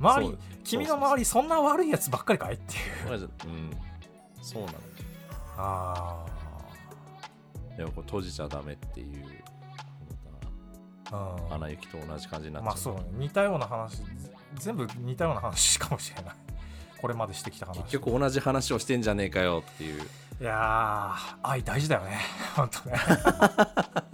[0.00, 3.18] 周り君の周りそんな悪いやつばっかりかいっていう。
[3.18, 3.28] そう。
[3.48, 3.70] ん。
[4.42, 4.78] そうなの。
[5.58, 6.26] あ
[7.76, 9.24] でもこれ閉じちゃダメっていう
[11.12, 12.72] あアナ雪と同じ感じになっちゃう。
[12.72, 14.04] まあそうだね似たような話ぜ
[14.54, 16.34] 全部似たような話かもしれない。
[17.00, 17.82] これまでしてきた話。
[17.82, 20.02] 結局同じ話をしてんじゃねえかよっていう。
[20.40, 22.18] いやー愛大事だよね
[22.56, 22.96] 本当ね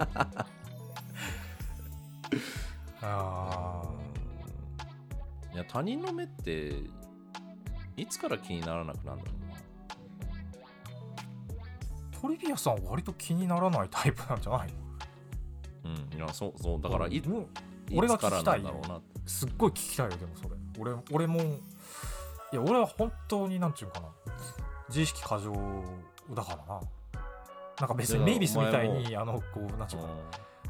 [5.77, 6.73] 他人の目って
[7.99, 9.57] いつから気にならなくなるんだろうな。
[12.19, 14.69] ートリビアさんは割と気にならないタイプなんじゃない
[15.85, 15.91] の？
[15.91, 17.47] うんいやそうそうだからい,、も
[17.95, 19.01] 俺がつから聞きたないんだろうな。
[19.27, 20.57] すっごい聞きたいよでもそれ。
[20.79, 21.45] 俺俺もい
[22.53, 24.09] や俺は本当になんていうかな。
[24.89, 25.53] 自意識過剰
[26.35, 26.81] だからな。
[27.81, 30.15] なんか別にメイビスみたいおにあのこうなんていうかな。
[30.15, 30.17] う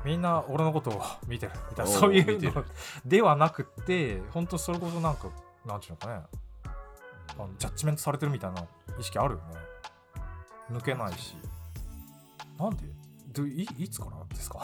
[0.04, 2.64] みんな俺のことを見てるみたいなそういうの
[3.04, 5.28] ではなくって本当それこそなんか
[5.64, 6.22] なんていうのかね
[7.38, 8.64] あのジャッジメントされてるみたいな
[8.98, 9.44] 意識あるよね。
[10.70, 11.36] 抜けないし。
[12.58, 12.86] なんで？
[13.42, 14.58] でいいつからですか？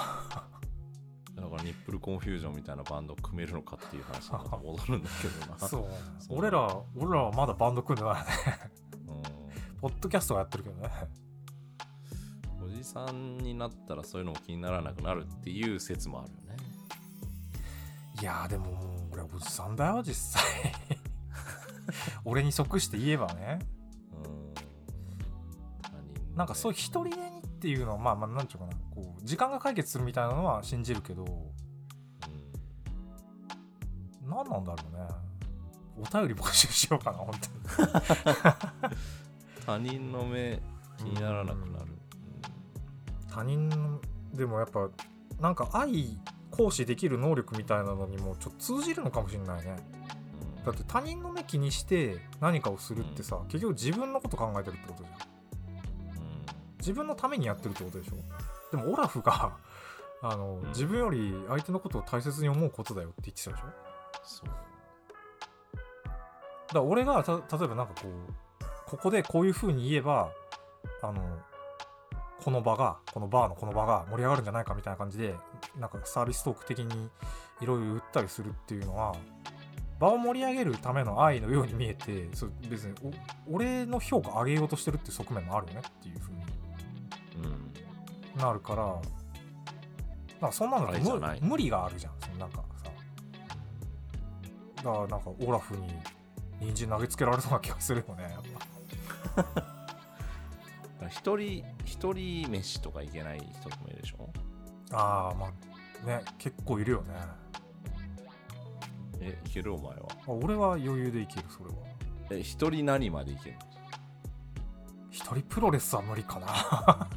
[1.32, 5.58] んだからニップルコンフュージョンみたいなバンドを組めるのかっていう話に戻るんだけどな。
[5.68, 5.86] そう。
[6.30, 8.26] 俺ら俺らはまだバンド組んでないね。
[9.06, 9.10] う
[9.76, 9.80] ん。
[9.80, 10.88] ポッドキャストはやってるけどね。
[10.90, 11.31] お
[12.82, 16.56] じさんになったらそういうのも気にならなくなるっていう説もあるよね。
[18.20, 20.42] いやーでももう俺おじさんだよ実際。
[22.24, 23.58] 俺に即して言えばね。
[26.30, 26.36] うん。
[26.36, 31.28] なんかそういう一人寝にっていうのはまあまあなんていうかなこう時間が解決するみたいなのは信じるけどう
[34.26, 35.08] ん何なんだろうね。
[35.98, 37.30] お便り募集しようかな本
[37.76, 37.92] 当に。
[39.66, 40.60] 他人の目
[40.96, 41.86] 気にならなくなる、
[43.32, 44.00] 他人の
[44.34, 44.88] でもやっぱ
[45.40, 46.18] なんか愛
[46.50, 49.76] 行使できる能力みたいなのにもちょっと通じるのかもしれないね。
[49.96, 50.02] うん
[50.64, 55.18] だって他人の目気にして何かをするってさ、結局自分のこと考えてるってことじゃん。
[56.78, 58.14] 自分のためにやってるってことでしょ。
[58.70, 59.56] でもオラフが
[60.22, 60.68] あの、ん。
[60.68, 63.66] 自分より相手のことを大切に思うことだよって言ってたでしょ。
[63.66, 63.76] だか
[64.24, 64.48] そう
[66.74, 68.12] ら俺がた例えばなんかこう
[68.86, 70.30] ここでこういう風に言えば
[71.02, 71.22] あの
[72.44, 75.34] この場がこのバーのこの場が盛り上がるんじゃないかみたいな感じで
[75.78, 77.10] なんかサービストーク的に
[77.60, 79.14] いろいろ言ったりするっていうのは
[80.00, 82.94] 場を盛り上げるための愛のように見えてそう別に
[83.48, 86.40] お俺の評価上げようとしてるっていう側面もあるよねっていう風に
[88.34, 88.40] うん。
[88.40, 88.86] なるから
[90.40, 90.88] なんかそんなの
[91.40, 92.12] 無無理があるじゃん。
[92.18, 92.90] そのなんかさ
[94.76, 95.88] だからなんかオラフに
[96.60, 99.66] 人参投げつけられそうな気がするよねやっぱ
[101.14, 104.28] 一人一人飯とかいけない人ともいるでしょ？
[104.92, 107.14] ああまあね結構いるよね。
[109.20, 109.94] えいけるお前は？
[110.26, 111.74] あ俺は余裕でいけるそれは。
[112.30, 113.60] え一人何までいけるの？
[115.10, 116.48] 一人プロレスは無理かな。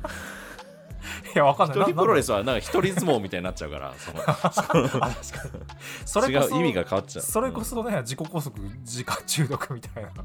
[1.34, 1.78] いやわかんない。
[1.80, 4.22] 一人プロレススはなんか一人相撲みたいになっちゃうからその
[6.06, 7.26] それこそ違う意味が変わっちゃう。
[7.26, 10.10] それこそね自己拘束自家中毒みたいな。
[10.10, 10.16] うん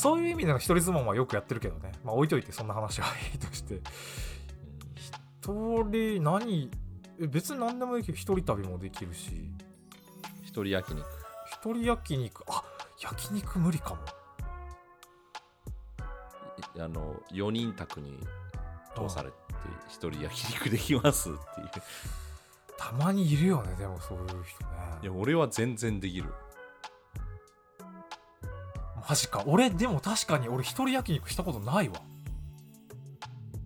[0.00, 1.92] そういう意味での一人相撲はよくやってるけどね。
[2.02, 3.82] まあ置いといてそんな話は いいとして。
[5.42, 6.70] 一人何
[7.20, 9.50] え別に何でもいいけど一人旅もできるし。
[10.42, 11.06] 一人焼肉。
[11.46, 12.44] 一人焼肉。
[12.48, 12.64] あ
[12.98, 14.00] 焼肉無理かも。
[16.78, 18.18] あの4人宅に
[18.94, 19.36] 通されて
[19.88, 21.70] 一人焼肉できますっていう。
[22.78, 24.44] たまにいるよねでもそういう人ね。
[25.02, 26.32] いや俺は全然できる
[29.08, 29.42] マジか。
[29.46, 31.94] 俺でも確かに俺一人焼肉したことないわ。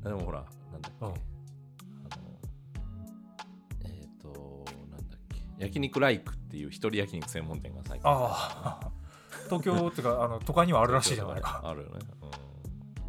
[0.03, 1.09] でもほらなんだっけ、うん。
[1.09, 1.17] あの
[3.85, 5.65] えっ、となんだっけ。
[5.65, 8.11] 焼肉ライクっていう一人焼肉専門店が最近。
[8.11, 8.91] ああ
[9.47, 11.61] 東京っていうかあの都会にはあるらしいじゃないか。
[11.65, 11.99] あるよね、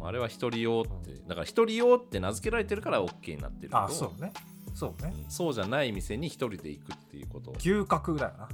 [0.00, 4.32] うん、あれは一人用ってだから一人用って名付けられてるから OK になってるあそうね。
[4.74, 5.12] そうね。
[5.24, 5.30] うん。
[5.30, 7.52] そうじゃない店に一人で行くっていうこと。
[7.58, 8.48] 牛角だよな。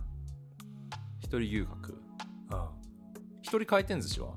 [1.21, 1.95] 一人牛角。
[1.95, 2.02] うん
[3.53, 4.29] 一人回転寿司は？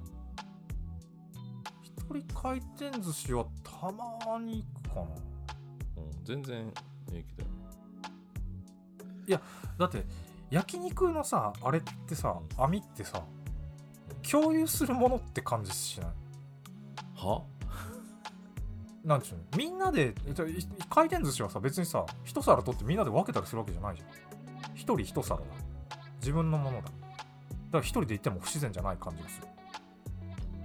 [1.82, 5.04] 一人回転寿司はたまに行くかな。
[5.04, 6.70] うん、全然
[7.10, 9.40] 平気だよ。
[9.80, 10.04] だって
[10.52, 13.24] 焼肉のさあれってさ網ってさ
[14.30, 16.10] 共有するものって感じしない？
[17.16, 17.42] は？
[19.06, 19.44] なんていうの？
[19.58, 20.14] みんなで
[20.90, 24.10] 回転寿司はさ別にさ一皿取ってみんなで分けたりするわけじゃないじゃん。
[24.76, 25.46] 一人一皿だ。
[26.20, 27.05] 自分のものだだ
[27.76, 29.48] から一人で行っても不自然じゃない感じがする。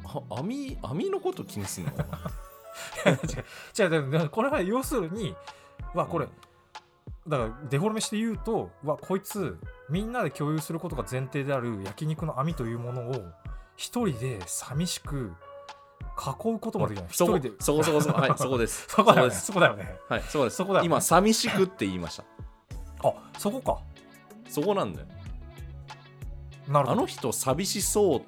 [0.05, 1.91] は網網のこと気にすんの？
[3.79, 5.35] 違う違うこれは要するに
[5.95, 6.27] わこれ、
[7.27, 9.59] だからデフォルメして言うとわこいつ
[9.89, 13.25] みんなで共有することが前提である焼肉の網というものを
[13.77, 15.33] 一人で寂しく
[16.19, 17.07] 囲うこともできない。
[17.11, 17.53] 一そこ人で。
[17.61, 18.87] そこそこそこはい そこです。
[18.89, 19.35] そこだよね。
[19.35, 19.99] そこだよね。
[20.09, 20.57] はいそうです。
[20.57, 20.87] そこだよね。
[20.87, 22.25] 今寂しくって言いました。
[23.03, 23.79] あそこか。
[24.49, 25.07] そこなんだよ
[26.73, 28.23] あの人寂しそうっ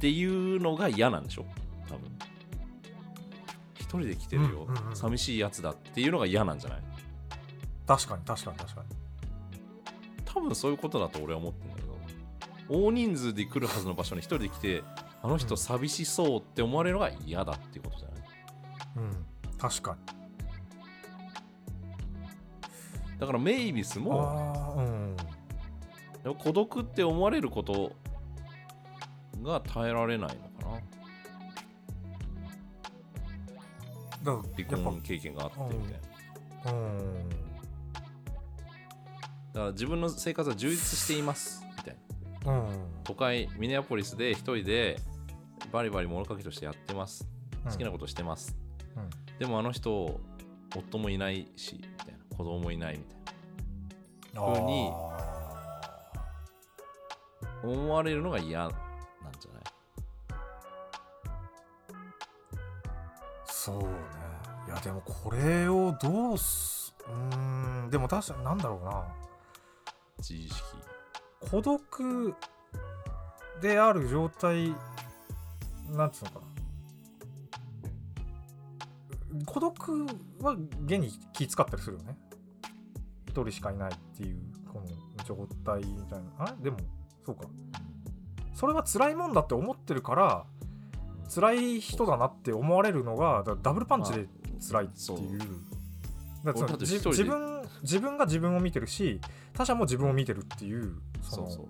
[0.00, 1.44] ていうのが嫌なんでしょ？
[1.88, 2.08] 多分。
[3.74, 4.96] 一人で来てるよ、うんうんうん。
[4.96, 6.82] 寂しいやつだっていうのが嫌なんじゃない？
[7.86, 8.88] 確かに確かに確かに。
[10.24, 11.90] 多分そういうことだと俺は思ってるんだけど。
[12.68, 14.84] 大人数で来るはずの場所に一人で来て
[15.22, 18.18] あの人寂しそうって思われるのが嫌だっていうことじゃない？
[18.98, 19.26] うん。
[19.58, 19.96] 確か
[23.12, 23.18] に。
[23.18, 25.16] だからメイビスもうん
[26.22, 27.92] でも孤独って思われること
[29.42, 30.80] が耐えられないのかな。
[34.22, 35.98] だから離婚経験があってみたいな。
[36.64, 37.28] ぱうん。
[39.52, 41.96] だから自分の生活は充実していますみたい
[42.44, 42.52] な。
[42.52, 42.68] うん。
[43.04, 44.98] 都会ミネアポリスで一人で
[45.72, 47.26] バリバリ物書きとしてやってます。
[47.64, 48.56] 好きなことしてます、
[48.96, 49.10] うん。
[49.38, 50.20] でもあの人
[50.74, 52.20] 夫もいないしみたいな。
[52.36, 53.34] 子供もいないみたい
[54.32, 55.09] 風にあな
[57.62, 59.62] 思われるのが嫌なんじゃない？
[63.46, 63.88] そうね。
[64.66, 69.04] いやでもこれをどうすうんでも確かになんだろうな。
[70.18, 70.62] 自意識。
[71.50, 72.34] 孤独
[73.60, 74.74] である状態
[75.90, 76.46] なんつうのかな。
[79.46, 80.06] 孤独
[80.42, 82.16] は現に気使ったりするよね。
[83.26, 84.38] 一人しかいないっていう
[84.72, 84.86] この
[85.24, 86.30] 状態みたいな。
[86.38, 86.70] あれ？
[86.70, 86.78] でも
[87.32, 87.48] そうか。
[88.54, 90.44] それが辛いもんだって思ってるから
[91.32, 94.26] 辛い人だなって思われるのがだダブルパンチで
[94.68, 95.40] 辛いっていう。
[96.44, 99.20] だ自分自分が自分を見てるし
[99.52, 101.50] 他者も自分を見てるっていうその。
[101.50, 101.68] そうそ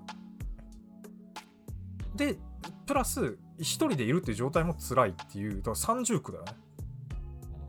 [2.14, 2.16] う。
[2.16, 2.38] で
[2.86, 6.52] プラス一人でいるっていう状態も辛いっていうだから三重苦だよね。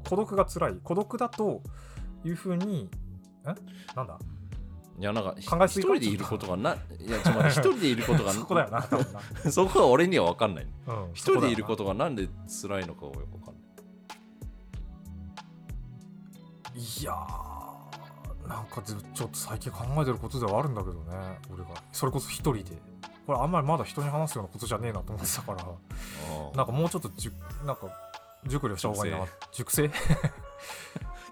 [0.10, 0.80] 孤独が辛い。
[0.84, 1.62] 孤独だと
[2.24, 2.90] いうふうに
[3.46, 3.54] え？
[3.96, 4.18] なんだ？
[5.02, 8.88] いやなんか考えすぎか一人でいることがないやちょっと待って一人でいることがそこだよな
[9.52, 10.64] そこは俺には分かんない。
[10.64, 12.30] うん、一人でいるそことがなんで
[12.62, 13.60] 辛いのかがよく分かんな
[16.76, 16.80] い。
[16.80, 21.70] いやーなんかずちょっと最近考えてることではあるんだけどね俺が。
[21.92, 22.80] それこそ一人で。
[23.26, 25.64] これあんまりまだ人に話すようなことじゃねえなと思ってたから。
[25.64, 27.34] あなんかもうちょっとじゅ
[27.66, 27.88] なんか
[28.46, 29.26] 熟慮した方がいいな。
[29.52, 29.90] 熟成？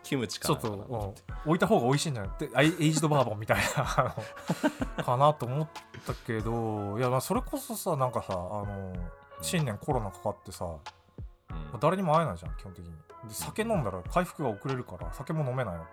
[0.04, 2.50] キムチかちょっと、置いた方が美味しいんじゃないって
[2.84, 5.34] エイジドバーボンみたいなかな。
[5.36, 5.70] と思っ
[6.06, 6.97] たけど。
[6.97, 8.93] いやまあそれこそさなんかさあの
[9.41, 11.80] 新年コロナかかってさうん。
[11.80, 12.91] 誰にも会えないじゃん基本的に。
[13.28, 15.86] で酒飲んだら回復が遅れるから酒も飲めないわ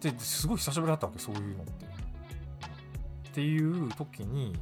[0.00, 1.86] けですごい久しぶりだったわけそういうのって。
[3.32, 4.54] っていう時に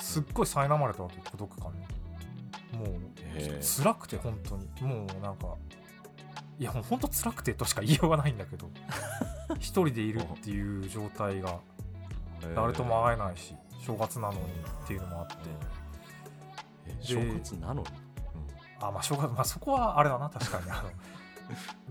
[0.00, 1.80] すっごい苛まれたわけ孤独感に。
[2.78, 2.90] もう
[3.62, 4.68] 辛くて本当に。
[4.82, 5.56] もうなんか
[6.62, 8.70] いやもう本当辛くてとしか言いようがないんだけど。
[9.58, 11.58] 一人でいるっていう状態が
[12.54, 14.40] 誰とも会えないし正月なのに
[14.84, 15.36] っていうのもあって。
[16.86, 17.88] え正月なのに？
[18.80, 20.70] あまあ正月まあそこはあれだな確かに。
[20.70, 20.90] あの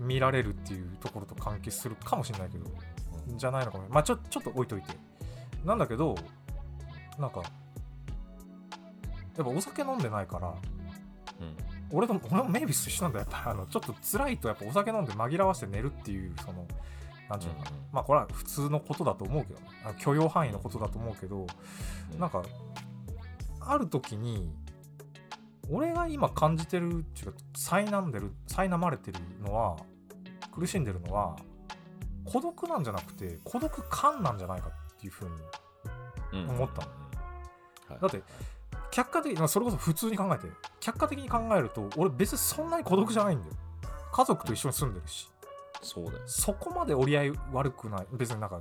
[0.06, 2.64] 見られるっていうところと関係するかもしれないけど。
[3.28, 3.36] うん。
[3.36, 3.84] じゃないのかも。
[3.90, 4.96] まあちょちょっと置いといて。
[5.66, 6.14] なんだけど
[7.18, 7.42] なんか
[9.36, 10.48] やっぱお酒飲んでないから
[11.40, 13.26] うん俺と俺もメイビスと一緒なんだよ。
[13.30, 16.66] やっぱあのちょっと辛いとやっぱお酒飲んで紛らわして寝るっていうその
[17.28, 17.76] なんていうのかな、うん。
[17.76, 19.66] うんまあこれは普通のことだと思うけどね。
[19.98, 21.46] 許容範囲のことだと思うけど
[22.12, 22.18] うん。
[22.18, 22.42] なんか
[23.60, 24.52] ある時に
[25.70, 29.76] 俺が今感じてるっていうか苛んでる苛まれてるのは
[30.50, 31.36] 苦しんでるのは
[32.24, 36.50] 孤独なんじゃなくて孤独感なんじゃないかっていうふうにうん。
[36.50, 36.88] 思ったの。
[37.88, 38.00] はい。
[38.00, 38.22] だって
[38.92, 40.46] 客観的にまあそれこそ普通に考えて
[40.78, 43.54] 客観的に考えると俺別にそんなに孤独じゃないんだよ。
[44.12, 45.28] 家族と一緒に住んでるし。
[45.80, 46.18] そうだよ。
[46.26, 48.06] そこまで折り合い悪くない。
[48.12, 48.60] 別になんか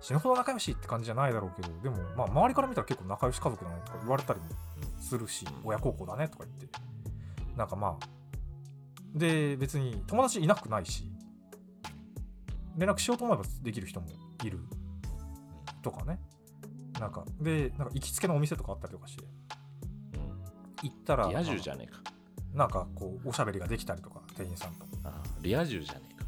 [0.00, 4.46] 死ぬほど仲良しって感じじゃないだろうけどでもまあ周りから見たら結構仲良し家族だねとか言われたりも
[5.00, 5.68] するしうん。
[5.68, 6.66] 親孝行だねとか言って。
[7.56, 8.06] なんかまあ
[9.14, 11.04] で別に友達いなくないし
[12.76, 14.08] 連絡しようと思えばできる人も
[14.42, 14.58] いる。
[15.80, 16.18] とかね。
[16.98, 19.24] なんかでなんか行きつけのお店とかあったりとかして
[20.82, 22.00] 行ったらリア充じゃねえか。
[22.54, 24.86] なんかこうおしゃべりができたりとか店員さんと。
[25.04, 26.20] あリア充じゃねえか。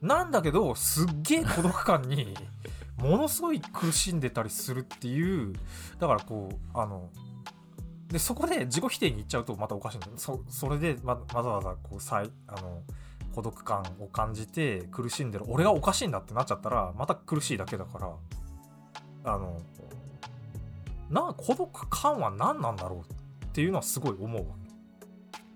[0.00, 2.34] なんだけどすっげえ孤独感に
[2.98, 5.54] ものすごい苦しんでたりするっていう
[5.98, 7.10] だからこうあの
[8.08, 10.12] でそこで自己否定に行っちゃうとまたおかしいんだよ。
[10.16, 12.82] そそれでわわざわざこうさいあの
[13.34, 18.12] 孤独感を感じて苦しんでる俺がおかしいんだってなっちゃったらまた苦しいだけだから
[19.32, 19.60] あの
[21.10, 23.13] な孤独感は何なんだろうっ
[23.54, 24.56] ていうのはすごい思うわ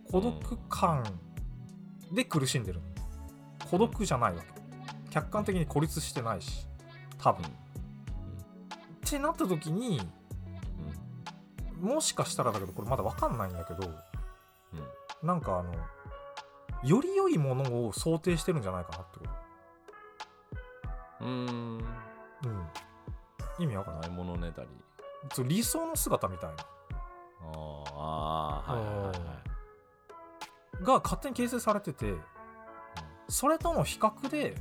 [0.06, 0.12] け。
[0.12, 1.02] 孤独感
[2.12, 2.80] で苦しんでる
[3.70, 4.48] 孤独じゃないわけ。
[5.10, 6.66] 客観的に孤立してないし。
[7.18, 10.00] 多分、うんってなった時に
[11.80, 15.72] もしかしたらだけどこれまだ分かんないんだけどうんなんかあの
[16.84, 19.24] より良いものを想定してるんじゃないかなってこ
[21.22, 21.78] うんうーん。
[22.42, 22.48] と、
[23.58, 24.10] うん、意味わかんない。
[24.10, 24.68] ないものねだり。
[25.32, 26.56] そう理想の姿みたいな
[27.40, 29.12] あーあーはいは
[30.80, 30.84] い。
[30.84, 32.14] が勝手に形成されてて
[33.28, 34.54] それとの比較で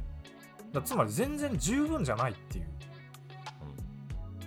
[0.74, 2.66] だつまり全然十分じゃないっていう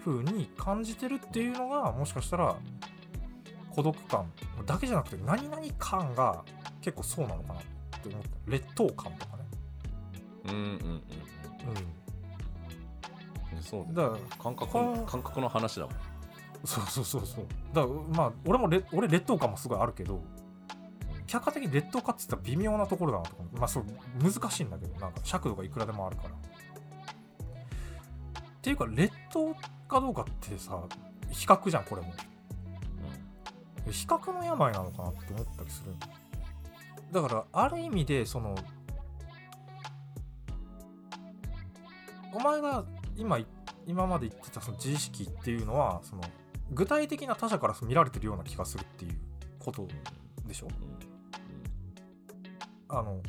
[0.05, 2.57] 風に感じてるっていうのがもしかしたら
[3.75, 4.31] 孤独感
[4.67, 6.45] だけじゃなくて何々感が
[6.81, 7.63] 結構そうなのかなっ
[8.01, 8.29] て思った。
[8.47, 9.45] 劣等感とかね。
[10.49, 11.01] うんうんうんうん。
[13.59, 14.11] うそうんだ
[14.43, 14.73] 感覚
[15.07, 15.95] 感覚の話だもん
[16.65, 17.47] そうそうそうそう。
[17.73, 20.23] だからまあ俺もれ俺劣等感もすごいあるけど
[21.27, 23.59] 客観的に劣等感って言ったら微妙なところだなと思う。
[23.59, 23.85] まあそう
[24.23, 26.31] 難しいんだけどなんか尺度がいくらでもあるから。
[26.31, 26.35] っ
[28.63, 29.55] ていうか劣等
[29.89, 30.79] かどうかってさ
[31.31, 32.13] 比較じゃんこれも。
[33.91, 35.95] 比較の病なのかなって思ったりする
[37.11, 38.55] だからある意味でその
[42.33, 42.85] お前が
[43.17, 43.39] 今
[43.87, 46.23] 今まで言ってたその自意識っていうのはその
[46.71, 49.19] 具体的な他者から見られてるような気がするっていう
[49.59, 49.89] こと
[50.47, 50.69] でしょ？
[52.89, 53.21] あの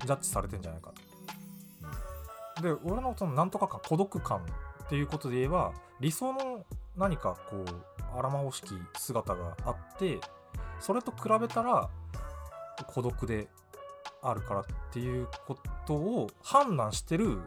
[0.00, 0.92] ジャッジされてんじゃないか
[2.56, 2.62] と。
[2.62, 4.38] で俺のそのなんとか感孤独感
[4.84, 6.64] っていうことで言えば理想の
[6.96, 10.20] 何かこう荒まおしき姿があって
[10.78, 11.88] それと比べたら
[12.88, 13.48] 孤独で
[14.22, 15.56] あるからっていうこ
[15.86, 17.40] とを判断してる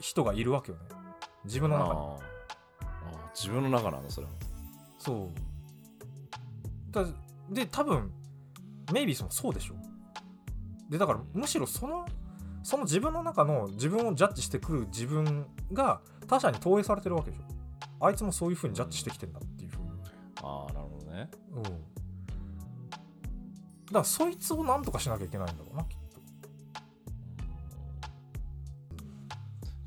[0.00, 0.84] 人がいるわけよね。
[1.44, 2.00] 自分の中に。
[2.00, 4.32] ああ自分の中なんだそれも
[4.98, 6.92] そう。
[6.92, 7.04] だ
[7.50, 8.10] で多分
[8.92, 9.74] メイビーもそうでしょ。
[10.90, 12.06] でだからむしろその
[12.62, 17.44] その自分の中の自分をジャッジしてくる自分が他者に投影されてるわけでしょ。
[18.00, 19.70] あいつもそういう風にジャッジしてきてんだっていう。
[19.70, 19.90] 風に
[20.42, 21.30] ああなるほどね。
[21.54, 21.62] うん。
[21.62, 21.78] だか
[23.92, 25.97] らそいつを何とかしなきゃいけないんだろうなきっ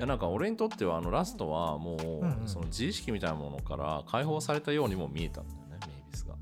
[0.01, 6.33] やなんか俺にとってはあのラストはもう、その自意識みたいなものから解放されたようにも見えたんだよねメイビスが。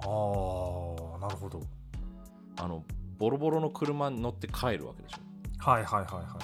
[0.00, 1.60] とああなるほど。
[2.58, 2.84] あの
[3.18, 5.18] ボロボロの車に乗って帰るわけでしょ。
[5.58, 6.38] はいはいはいはいは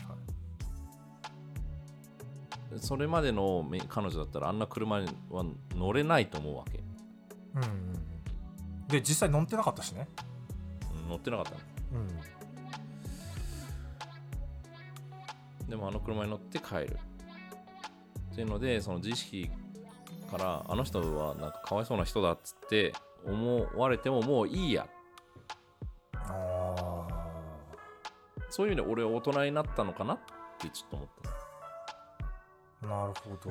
[2.77, 2.81] い。
[2.81, 5.45] それまでのめ彼女だったらあんな車には
[5.77, 6.81] 乗れないと思うわけ、
[7.55, 8.89] うんうんうん。
[8.89, 10.09] で実際乗ってなかったしね。
[11.05, 11.59] うん乗ってなかったの。
[11.93, 12.09] うん
[15.73, 16.99] でもあの車に乗って帰る。
[18.33, 19.51] っていうのでその自意識
[20.31, 22.93] からあの人はなんかかわいそうな人だっつって
[23.25, 24.87] 思われてももういいや。
[26.15, 27.09] あ
[28.51, 30.19] そういう意味で俺は大人になったのかなっ
[30.59, 31.31] てちょっと思った。
[32.95, 33.51] あなるほど。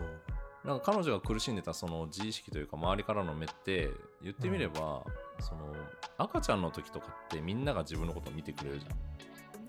[0.64, 3.90] なんか彼女が苦しんでたその自意識というか周りからの目って
[4.22, 5.04] 言ってみれば、
[5.40, 5.74] その
[6.20, 8.86] 赤ちゃんの時とかってみんなが自分のことを見てくれるじ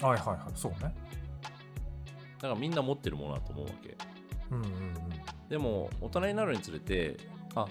[0.03, 0.11] ゃん。
[0.11, 0.53] はいはいはい。
[0.55, 0.79] そうね。
[0.81, 0.91] だ
[2.43, 3.97] からみんな持ってるものだと思うわけ。
[4.51, 4.73] うんうんうん。
[5.49, 7.17] でも大人になるにつれて
[7.55, 7.67] あ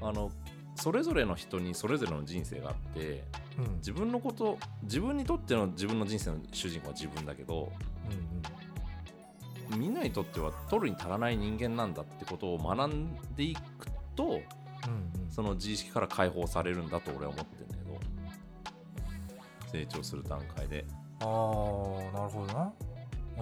[0.00, 0.30] あの
[0.76, 3.24] それぞれの人にそれぞれの人生があって
[3.58, 3.76] うん。
[3.76, 7.72] 自分のこと自分にとっての自分の人生の主人公は自分だけど
[9.70, 13.86] うんみんなにとっては取るに足らない人間なんだってことを学んでいく
[14.16, 14.42] とうんうん。
[15.30, 18.00] その自意識から解放されるんだと俺は思ってるんだけど
[19.70, 20.84] 成長する段階で。
[21.20, 22.72] ああなるほどな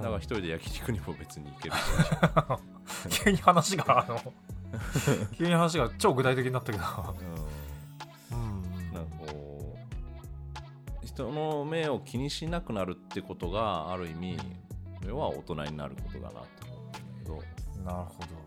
[0.03, 1.80] だから一人で焼肉にも別に行けるし、
[3.24, 4.32] 急に話があの
[5.36, 6.84] 急に話が超具体的になったけど。
[8.32, 8.38] うん。
[8.38, 9.76] うん、なんかこ
[11.03, 14.38] う人の目を気にしなくなるってことがある意味
[15.03, 17.36] 俺は大人になることだなと思ってるんだけど。
[17.84, 18.38] なるほ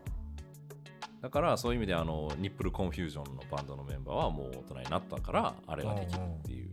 [1.21, 6.71] だからそういう意味であのニップルコンフュージョンのバンドのメンバーはもう大人になったからあれができるっていう。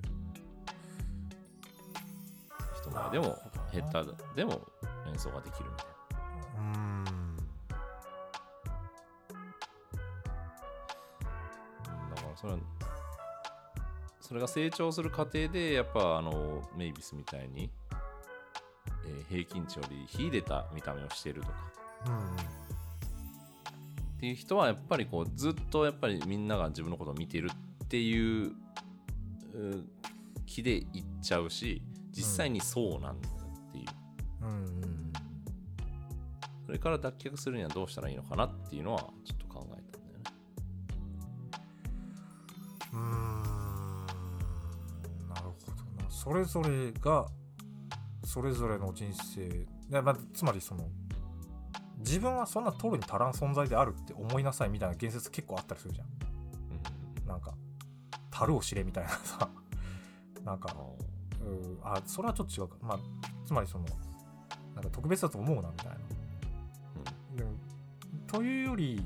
[2.81, 3.39] 人前でも
[3.73, 4.61] なるほどヘッダーでも
[5.09, 6.61] 演奏ができるみたいな。
[6.61, 6.63] う
[6.93, 7.05] ん。
[12.15, 12.59] だからそれは
[14.21, 17.71] それが成長する過程でやっぱあのメイビスみたいに、
[19.07, 21.55] えー平均値より秀でた見た目をしているとか。
[22.07, 22.69] うん
[24.19, 27.51] っていう人はやっぱりこうずっとやっぱりみんなが自分のことを見てる
[27.85, 28.53] っていう
[30.45, 30.85] 気でいっ
[31.23, 33.29] ちゃうし実際にそうなんだ。
[33.69, 33.87] っていう、
[34.43, 35.13] うんうん
[36.69, 40.25] それから脱却するにはどうしたらいいのかなっていうのはちょっと考えたんだよね。
[42.93, 43.43] うーん。
[45.31, 45.51] なるほ
[45.99, 46.11] どな。
[46.11, 47.27] それぞれが
[48.23, 49.49] それぞれの人生。
[49.89, 50.91] で、まあ、つまりその
[52.01, 57.27] 自分はそんな取るに足らん存在であるって思いなさいみたいな言説結構あったりするじゃん。
[57.27, 57.55] なんか
[58.31, 59.49] 樽を知れみたいなさ。
[60.45, 60.77] なんか
[61.41, 61.79] うん。
[61.83, 62.77] あそれはちょっと違うか。
[62.83, 62.99] まあ
[63.49, 63.87] つまりその
[64.75, 65.97] なんか特別だと思うなみたいな、
[67.35, 67.53] でも
[68.27, 69.03] というより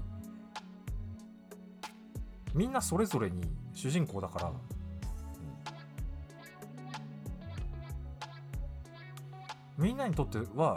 [2.52, 3.40] みんなそれぞれに
[3.72, 4.52] 主人公だから
[9.78, 10.76] みんなにとっては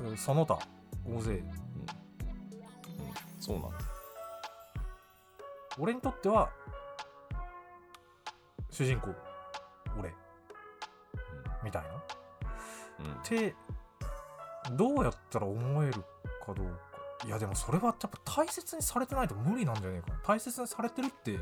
[0.00, 0.58] うんその他
[1.06, 1.40] 大勢。
[3.38, 3.76] そうなんだ。
[5.78, 6.50] 俺にとっては
[8.72, 9.14] 主人公
[9.96, 10.12] 俺。
[11.62, 11.88] みたいな。
[11.90, 12.17] うん
[13.02, 13.54] って
[14.72, 15.92] どうやったら思える
[16.44, 16.88] かどうか。
[17.26, 20.20] いやでもそれはやっぱ大切にされてないと無理なんじゃねえかな。
[20.24, 21.38] 大切にされてるって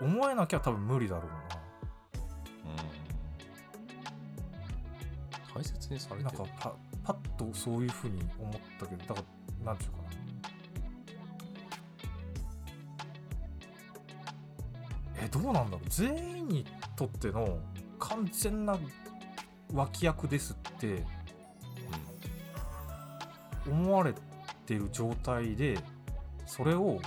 [0.00, 1.24] 思えなきゃ多分無理だろう
[2.68, 2.76] うん。
[5.54, 6.38] 大切にされてる。
[6.38, 9.22] ななんかパパッとそういうふうに思ったけどだか
[9.62, 10.02] らなんていうかな。
[15.22, 15.80] えどうなんだろう。
[15.88, 16.66] 全員に
[16.96, 17.58] とっての
[17.98, 18.78] 完全な
[19.72, 21.04] 脇役ですって
[23.68, 24.14] 思われ
[24.66, 25.78] てる状態で
[26.46, 27.00] それを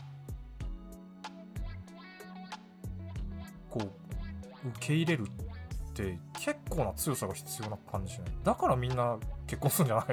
[3.69, 8.29] こう受け入れるって結構な強さが必要な感じしない？
[8.43, 10.05] だからみんな結婚するんじゃない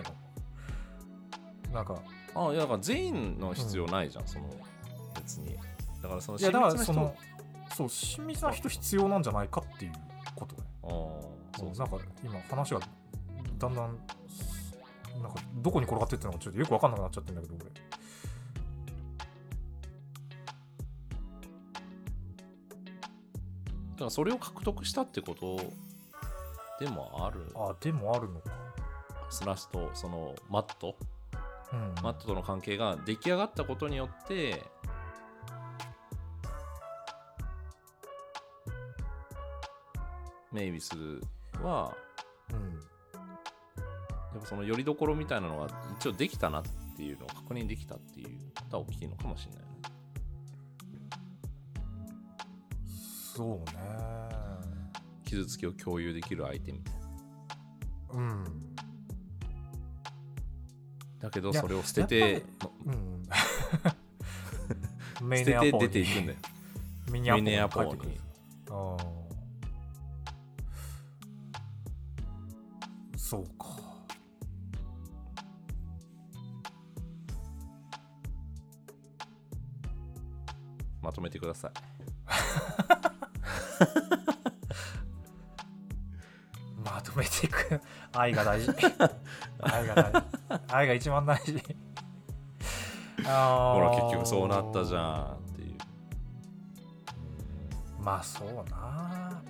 [1.70, 1.74] の？
[1.74, 2.00] なんか
[2.34, 4.44] あいやだから全員の必要ないじゃん、その
[5.14, 5.56] 別に。
[6.02, 7.14] だからそのいやだから親密な人その
[7.76, 9.92] そう親密な人必要なんじゃないかっていう
[10.34, 10.90] ことねああ
[11.60, 12.80] そうなんか今話が
[13.58, 13.98] だんだん
[15.20, 17.70] なんかどこに転がってってるのかちょっとよく分かんなくなっちゃってるんだけど俺。
[23.90, 25.58] だからそれを獲得したってこと
[26.82, 27.40] でもある。
[27.54, 28.50] あでもあるのか。
[29.28, 30.96] スラスとそのマット。
[31.74, 31.94] うん。
[32.02, 34.62] マットとの関係が出来上がったことによって
[40.52, 40.94] メイビス
[41.62, 41.96] は
[42.52, 42.80] うん。
[44.32, 46.62] やっぱそのよりどころみたいなのが一応できたなっ
[46.96, 49.66] ていうのを確認できたっていうことは大きいのかもしれないね。
[53.34, 53.72] そうね。
[55.24, 57.00] 傷つきを共有できる相手みたいな
[58.14, 58.44] うん。
[61.20, 62.42] だけどそれを捨てやてっ
[62.86, 63.22] うん。
[65.18, 66.38] 捨メてて出ていくんだよ。
[67.10, 68.20] ミニアポに
[81.20, 81.72] とめてください。
[86.82, 87.80] まとめていく。
[88.12, 88.72] 愛が大事。
[89.60, 90.22] 愛が大事。
[90.72, 91.62] 愛が一番大事。
[93.22, 95.76] ほら結局そうなったじゃんっていう。
[98.00, 99.42] まあそうな。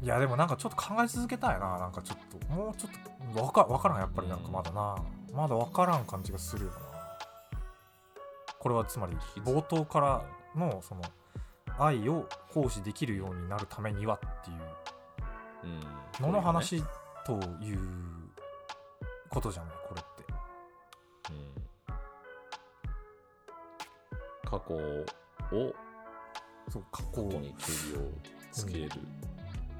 [0.00, 1.78] いやでもなんかちょっと考え続けたいな。
[1.78, 2.54] なんかちょっと。
[2.54, 2.92] もうちょっ
[3.34, 4.96] とわかわからんやっぱりなんかまだな、
[5.34, 6.83] まだわからん感じがするよな
[8.64, 10.24] これはつまり冒頭から
[10.56, 11.02] のその
[11.78, 14.56] 愛を行使できるようになるためにはっていう
[16.20, 16.26] うん。
[16.26, 16.82] のの話
[17.26, 17.78] という
[19.28, 19.72] ことじゃない？
[19.86, 20.24] これって。
[21.30, 21.34] う
[24.46, 24.50] ん。
[24.50, 24.74] 過去
[25.56, 25.74] を。
[26.70, 28.10] そう過過去去にけりを
[28.50, 28.88] つける、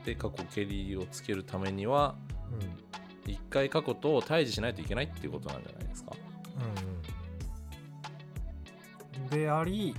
[0.04, 2.16] で過去けりをつけるためには
[2.52, 3.32] うん。
[3.32, 6.12] 一回過去と対峙しないといけないっていうことなんじゃないですか、
[6.58, 7.02] うんうん
[9.30, 9.94] であり、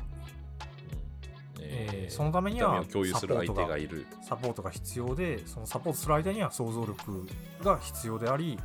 [1.57, 1.63] うん。
[1.63, 4.05] えーそのためにはを共有する相手がいる。
[4.21, 7.27] サポートが必要でそのサポートする間には想像力
[7.63, 8.59] が必要であり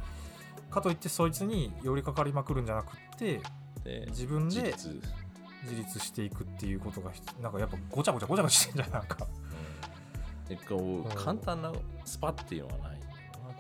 [0.71, 3.41] かといってそいつに寄りかかりまくるんじゃなくって
[3.83, 4.75] で自分で
[5.63, 9.27] 自立、していくっていうことが必なんかやっぱごちゃごちゃごちゃごちゃしてんじゃんなんか。
[10.49, 11.05] でこううん。
[11.11, 11.73] 簡単な
[12.05, 13.01] スパっていうのはない。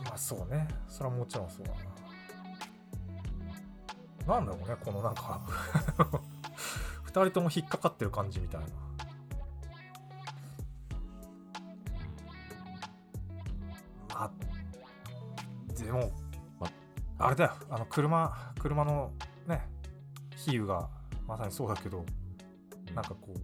[0.05, 0.69] まあそうね。
[0.89, 1.79] それはもちろんそうだな。
[4.35, 5.41] なんだろうねこのなんか
[7.11, 8.67] 二人とも引っかかってる感じみたいな。
[14.15, 14.31] まあ
[15.77, 16.13] でも、
[16.61, 16.69] ま
[17.19, 17.31] あ。
[17.31, 17.53] れだよ。
[17.69, 19.11] あの車車の
[19.49, 19.61] ね
[20.37, 20.89] 比喩が
[21.27, 22.05] まさにそうだけど
[22.95, 23.41] ななんかこう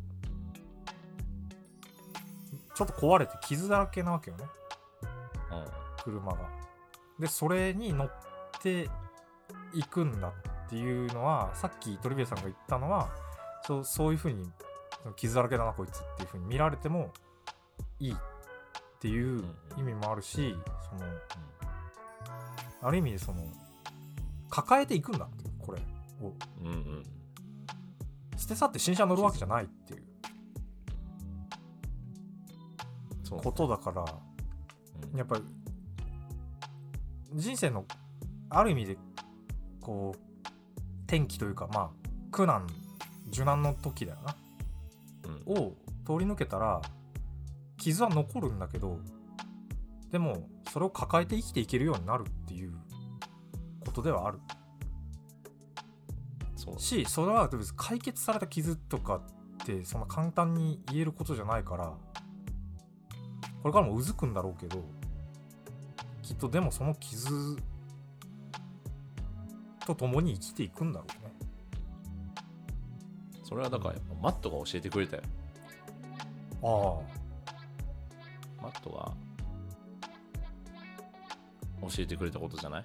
[2.73, 4.45] ちょっと壊れて傷だらけなわけよね。
[5.51, 5.64] うん。
[6.05, 6.38] 車が。
[7.18, 8.13] でそれに乗っ
[8.63, 8.88] て
[9.75, 13.09] いくんだっていうのはさっきトリビアさんが言ったのは
[13.67, 14.49] そうそういうふうに
[15.17, 17.13] 傷だらけだなこいつっていうふうに見られても
[17.99, 18.17] いいっ
[19.01, 19.45] ていう
[19.76, 20.57] 意味もあるし、
[20.88, 21.11] その
[22.83, 23.43] ある意味でその
[24.49, 25.80] 抱えていくんだってこれ
[26.22, 26.33] を。
[26.63, 27.03] うんうん。
[28.37, 30.03] 捨て去って新車乗るわけじゃないっていう。
[33.29, 34.05] ことだから
[35.13, 35.18] うん。
[35.18, 35.43] やっぱり
[37.34, 37.84] 人生の
[38.49, 38.97] ある意味で
[39.80, 40.18] こう
[41.07, 41.91] 転機というかまあ
[42.30, 42.67] 苦難
[43.29, 44.37] 受難の時だよな。
[45.25, 45.59] うん。
[45.59, 45.73] を
[46.05, 46.81] 通り抜けたら
[47.77, 49.01] 傷は残るんだけど
[50.11, 52.73] でもそれを抱えて生きていけるようになるっていう
[53.85, 54.39] ことではある。
[56.79, 59.21] しそれは別に解決された傷とか
[59.63, 61.93] ってそんな簡単に言えることじゃないから
[63.63, 64.85] これからもうずくんだろうけど
[66.23, 67.57] きっとでもその傷
[69.87, 71.26] と共に生きていくんだろうね
[73.49, 75.23] それはだからやっぱマットが教えてくれたよ。
[76.63, 77.01] あ
[78.61, 79.13] マットが
[81.83, 82.85] 教えてくれたことじゃない？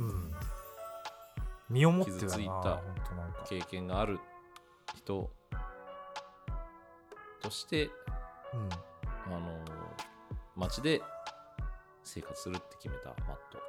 [0.00, 0.32] うん。
[1.70, 2.82] 身をもって傷ついた
[3.46, 4.18] 経験がある
[4.96, 5.30] 人
[7.40, 8.68] としてうん。
[9.32, 9.64] あの
[10.56, 11.00] 街で
[12.02, 13.60] 生活するって決めたマット。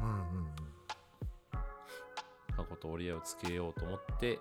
[0.00, 0.12] うんう
[0.44, 0.48] ん。
[2.54, 4.38] 過去と折り合いをつけようと思って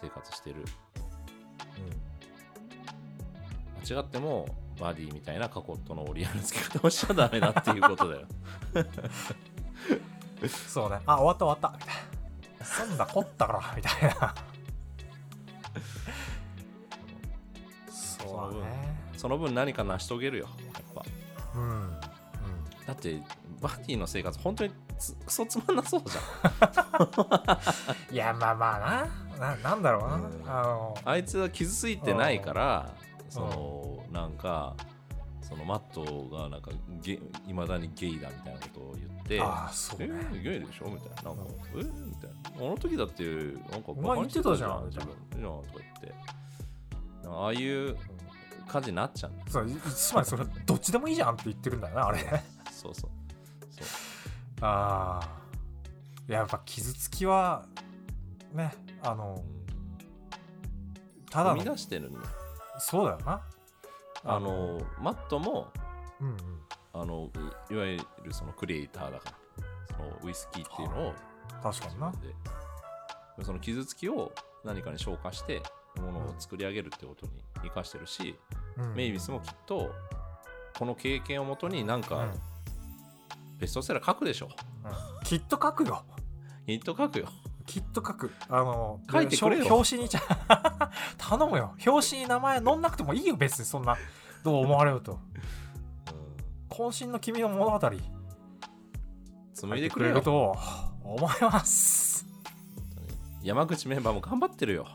[0.00, 0.64] 生活してる。
[3.88, 4.46] 間違っても
[4.78, 8.26] バディみたいな過去との折り合いのつけ方をしちゃダメだっていうことだよ。
[8.74, 8.86] うん
[10.48, 10.98] そうね。
[11.04, 11.78] あ終わった終わった。
[11.78, 11.96] みたい
[12.58, 14.34] なそんな凝ったからみたいな。
[17.90, 18.96] そうだね。
[19.16, 21.04] その分何か成し遂げるよやっぱ。
[21.54, 21.90] うんうん。
[22.86, 23.20] だって
[23.60, 28.14] バディの生活本当につクソつまんなそうじゃん。
[28.14, 30.24] いやまあまあなななんだろうな、うん。
[30.46, 30.98] あの。
[31.04, 32.94] あいつは傷ついてないから
[33.28, 34.76] そのなんか
[35.40, 36.70] そのマットがなんか
[37.02, 37.18] ゲ
[37.48, 41.30] いまだにゲイだみたいなことを言ってああそうえねゲイでしょみたいな。
[41.30, 42.30] なんかえみたい
[42.60, 42.66] な。
[42.66, 45.08] あの時だってなんかお前言ってたじゃん自分。
[45.40, 46.14] いやとか言って
[47.26, 47.96] ああいう
[48.68, 52.18] 感じになっちゃうんそういつまりそれどっちでもいいじゃんって言ってるんだよなあれ。
[52.70, 52.94] そう。
[52.94, 53.10] そうそう。
[54.60, 57.66] ああやっぱ傷つきは
[58.52, 58.72] ね
[59.02, 59.42] あの
[61.30, 62.24] ただ生みの出してるんだよ
[62.78, 63.42] そうだよな。
[64.24, 65.68] あのマットも
[66.20, 66.36] うんうん。
[66.92, 67.30] あの
[67.70, 71.14] いいわゆるそのクリエイターだからそのウイスキーっていうのを
[71.62, 72.10] 確かにな。
[72.12, 73.44] で。
[73.44, 74.32] その傷つきを
[74.64, 75.62] 何かに消化して
[75.96, 77.32] ものを作り上げるってことに
[77.62, 78.36] 生かしてるし、
[78.76, 78.94] うん。
[78.94, 79.94] メイビスもきっと
[80.78, 82.04] この経験をもとになんうん。
[82.04, 82.28] か
[83.58, 84.48] ベストセラー書くでしょ、
[84.84, 85.24] うん。
[85.24, 86.02] きっと書くよ。
[86.66, 87.28] きっと書くよ
[87.66, 88.32] きっと書く。
[88.48, 89.66] あの書いてくれよ。
[89.66, 90.08] 表表紙に
[91.18, 91.74] 頼むよ。
[91.86, 93.96] 表紙に名前載んなくてもいいよ別にそんな。
[94.42, 95.18] どう思われようと。
[96.68, 97.90] 渾身の君の物語。
[99.54, 100.56] 紡いでくれると
[101.04, 102.26] 思います。
[103.42, 104.86] 山口メンバーも頑張ってるよ。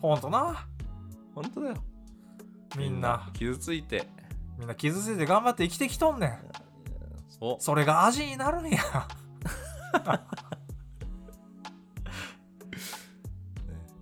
[0.00, 0.66] ほんとな。
[1.34, 1.76] 本当だよ。
[2.76, 3.30] みんな。
[3.34, 4.08] 傷ついて。
[4.58, 6.38] みんな傷ついて頑張って生きてきとんねん。
[7.28, 7.62] そう。
[7.62, 8.78] それが味になるんや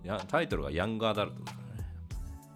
[0.09, 1.89] やタイトルがヤングアダルトだからね、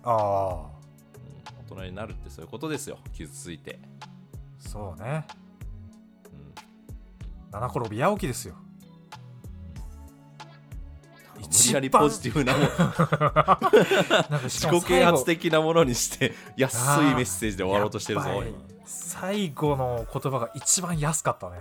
[0.04, 0.56] ああ。
[0.56, 2.98] うん、大人になるってそういうことですよ。
[3.14, 3.80] 傷ついて、
[4.58, 5.26] そうね。
[6.26, 6.54] うん、
[7.52, 8.56] 七転び八起きですよ。
[11.36, 14.40] 無理やりポジティブなもの。
[14.50, 18.28] 自己啓発的なものにして安いメッセージで終わろうとしてるぞ
[18.86, 21.58] 最後の言葉が一番安かったね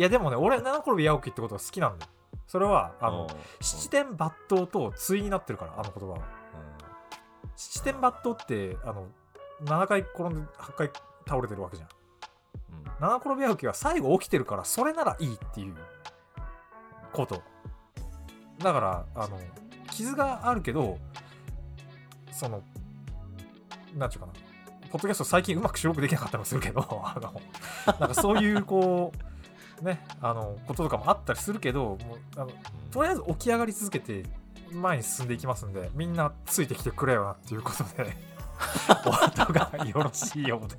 [0.00, 2.12] いやでもね俺七転び八起きってことが好きなんだよ。
[2.46, 3.28] それはあのうん。
[3.60, 6.20] 七点抜刀と対になってるからあの言葉は。
[7.54, 9.08] 七点抜刀ってあの
[9.66, 10.90] 7回転んで8回
[11.28, 11.88] 倒れてるわけじゃん。
[12.78, 12.84] うん。
[12.98, 15.74] 七転び八起きは最後起きてるからそれならいいっていう
[17.12, 17.42] こと。
[18.56, 19.38] だからあの
[19.90, 20.96] 傷があるけど
[22.32, 22.62] その
[23.94, 24.32] なんていうかな。
[24.90, 27.40] ポッドキャスト最近うまく収録できなかったりもするけど あの
[28.00, 29.29] なんかそういうこう
[29.82, 32.50] ねあのこととかもあったりするけどもうあの
[32.90, 34.24] とりあえず起き上がり続けて
[34.72, 38.16] 前に進んでいきますんでみんなついてきてくれよなっていうことで
[39.06, 40.76] お後がよろしいようで。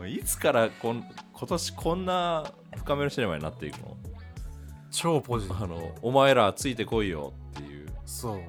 [0.00, 3.96] うんいつからこん今年こんな深めるシネマになっていくの？
[4.90, 5.48] 超ポジ。
[5.48, 7.88] ティブあのお前らついてこいよっていう。
[8.04, 8.40] そう。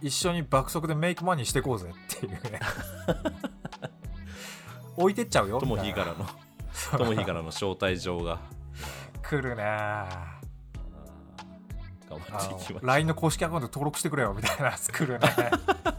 [0.00, 2.60] 一緒に爆速でメイクマネーしていこうぜっていうね。
[4.96, 5.96] 置いてっちゃうよともひいな。
[5.96, 6.26] からの
[6.96, 8.40] ともひからの招待状が。
[9.22, 9.62] 来るね
[12.08, 14.72] 頑張っていきま LINE の公式アカウント登録してくれよみたいな。
[14.76, 15.28] 来るね。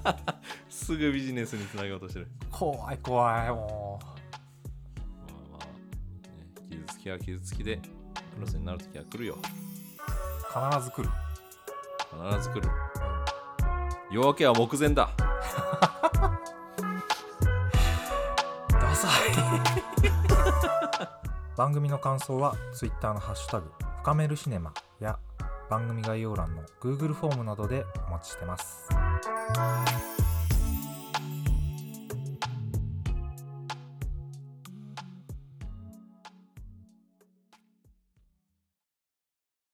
[0.70, 2.28] すぐビジネスにつなげようとしてる。
[2.52, 9.36] 怖い怖いもまあまあ、ね、傷つきは傷つきでクロスになるときは来るよ。
[9.36, 9.38] う
[10.72, 11.10] 必ず来る。
[12.32, 12.70] 必ず来る。
[14.12, 15.10] 夜明けは目前だ。
[18.70, 19.43] ダサい
[21.55, 23.71] 番組の感想は Twitter のハッシュタグ
[24.01, 25.19] 深めるシネマや
[25.69, 28.89] 番組概要欄の Google フォームなどでお待ちしてます。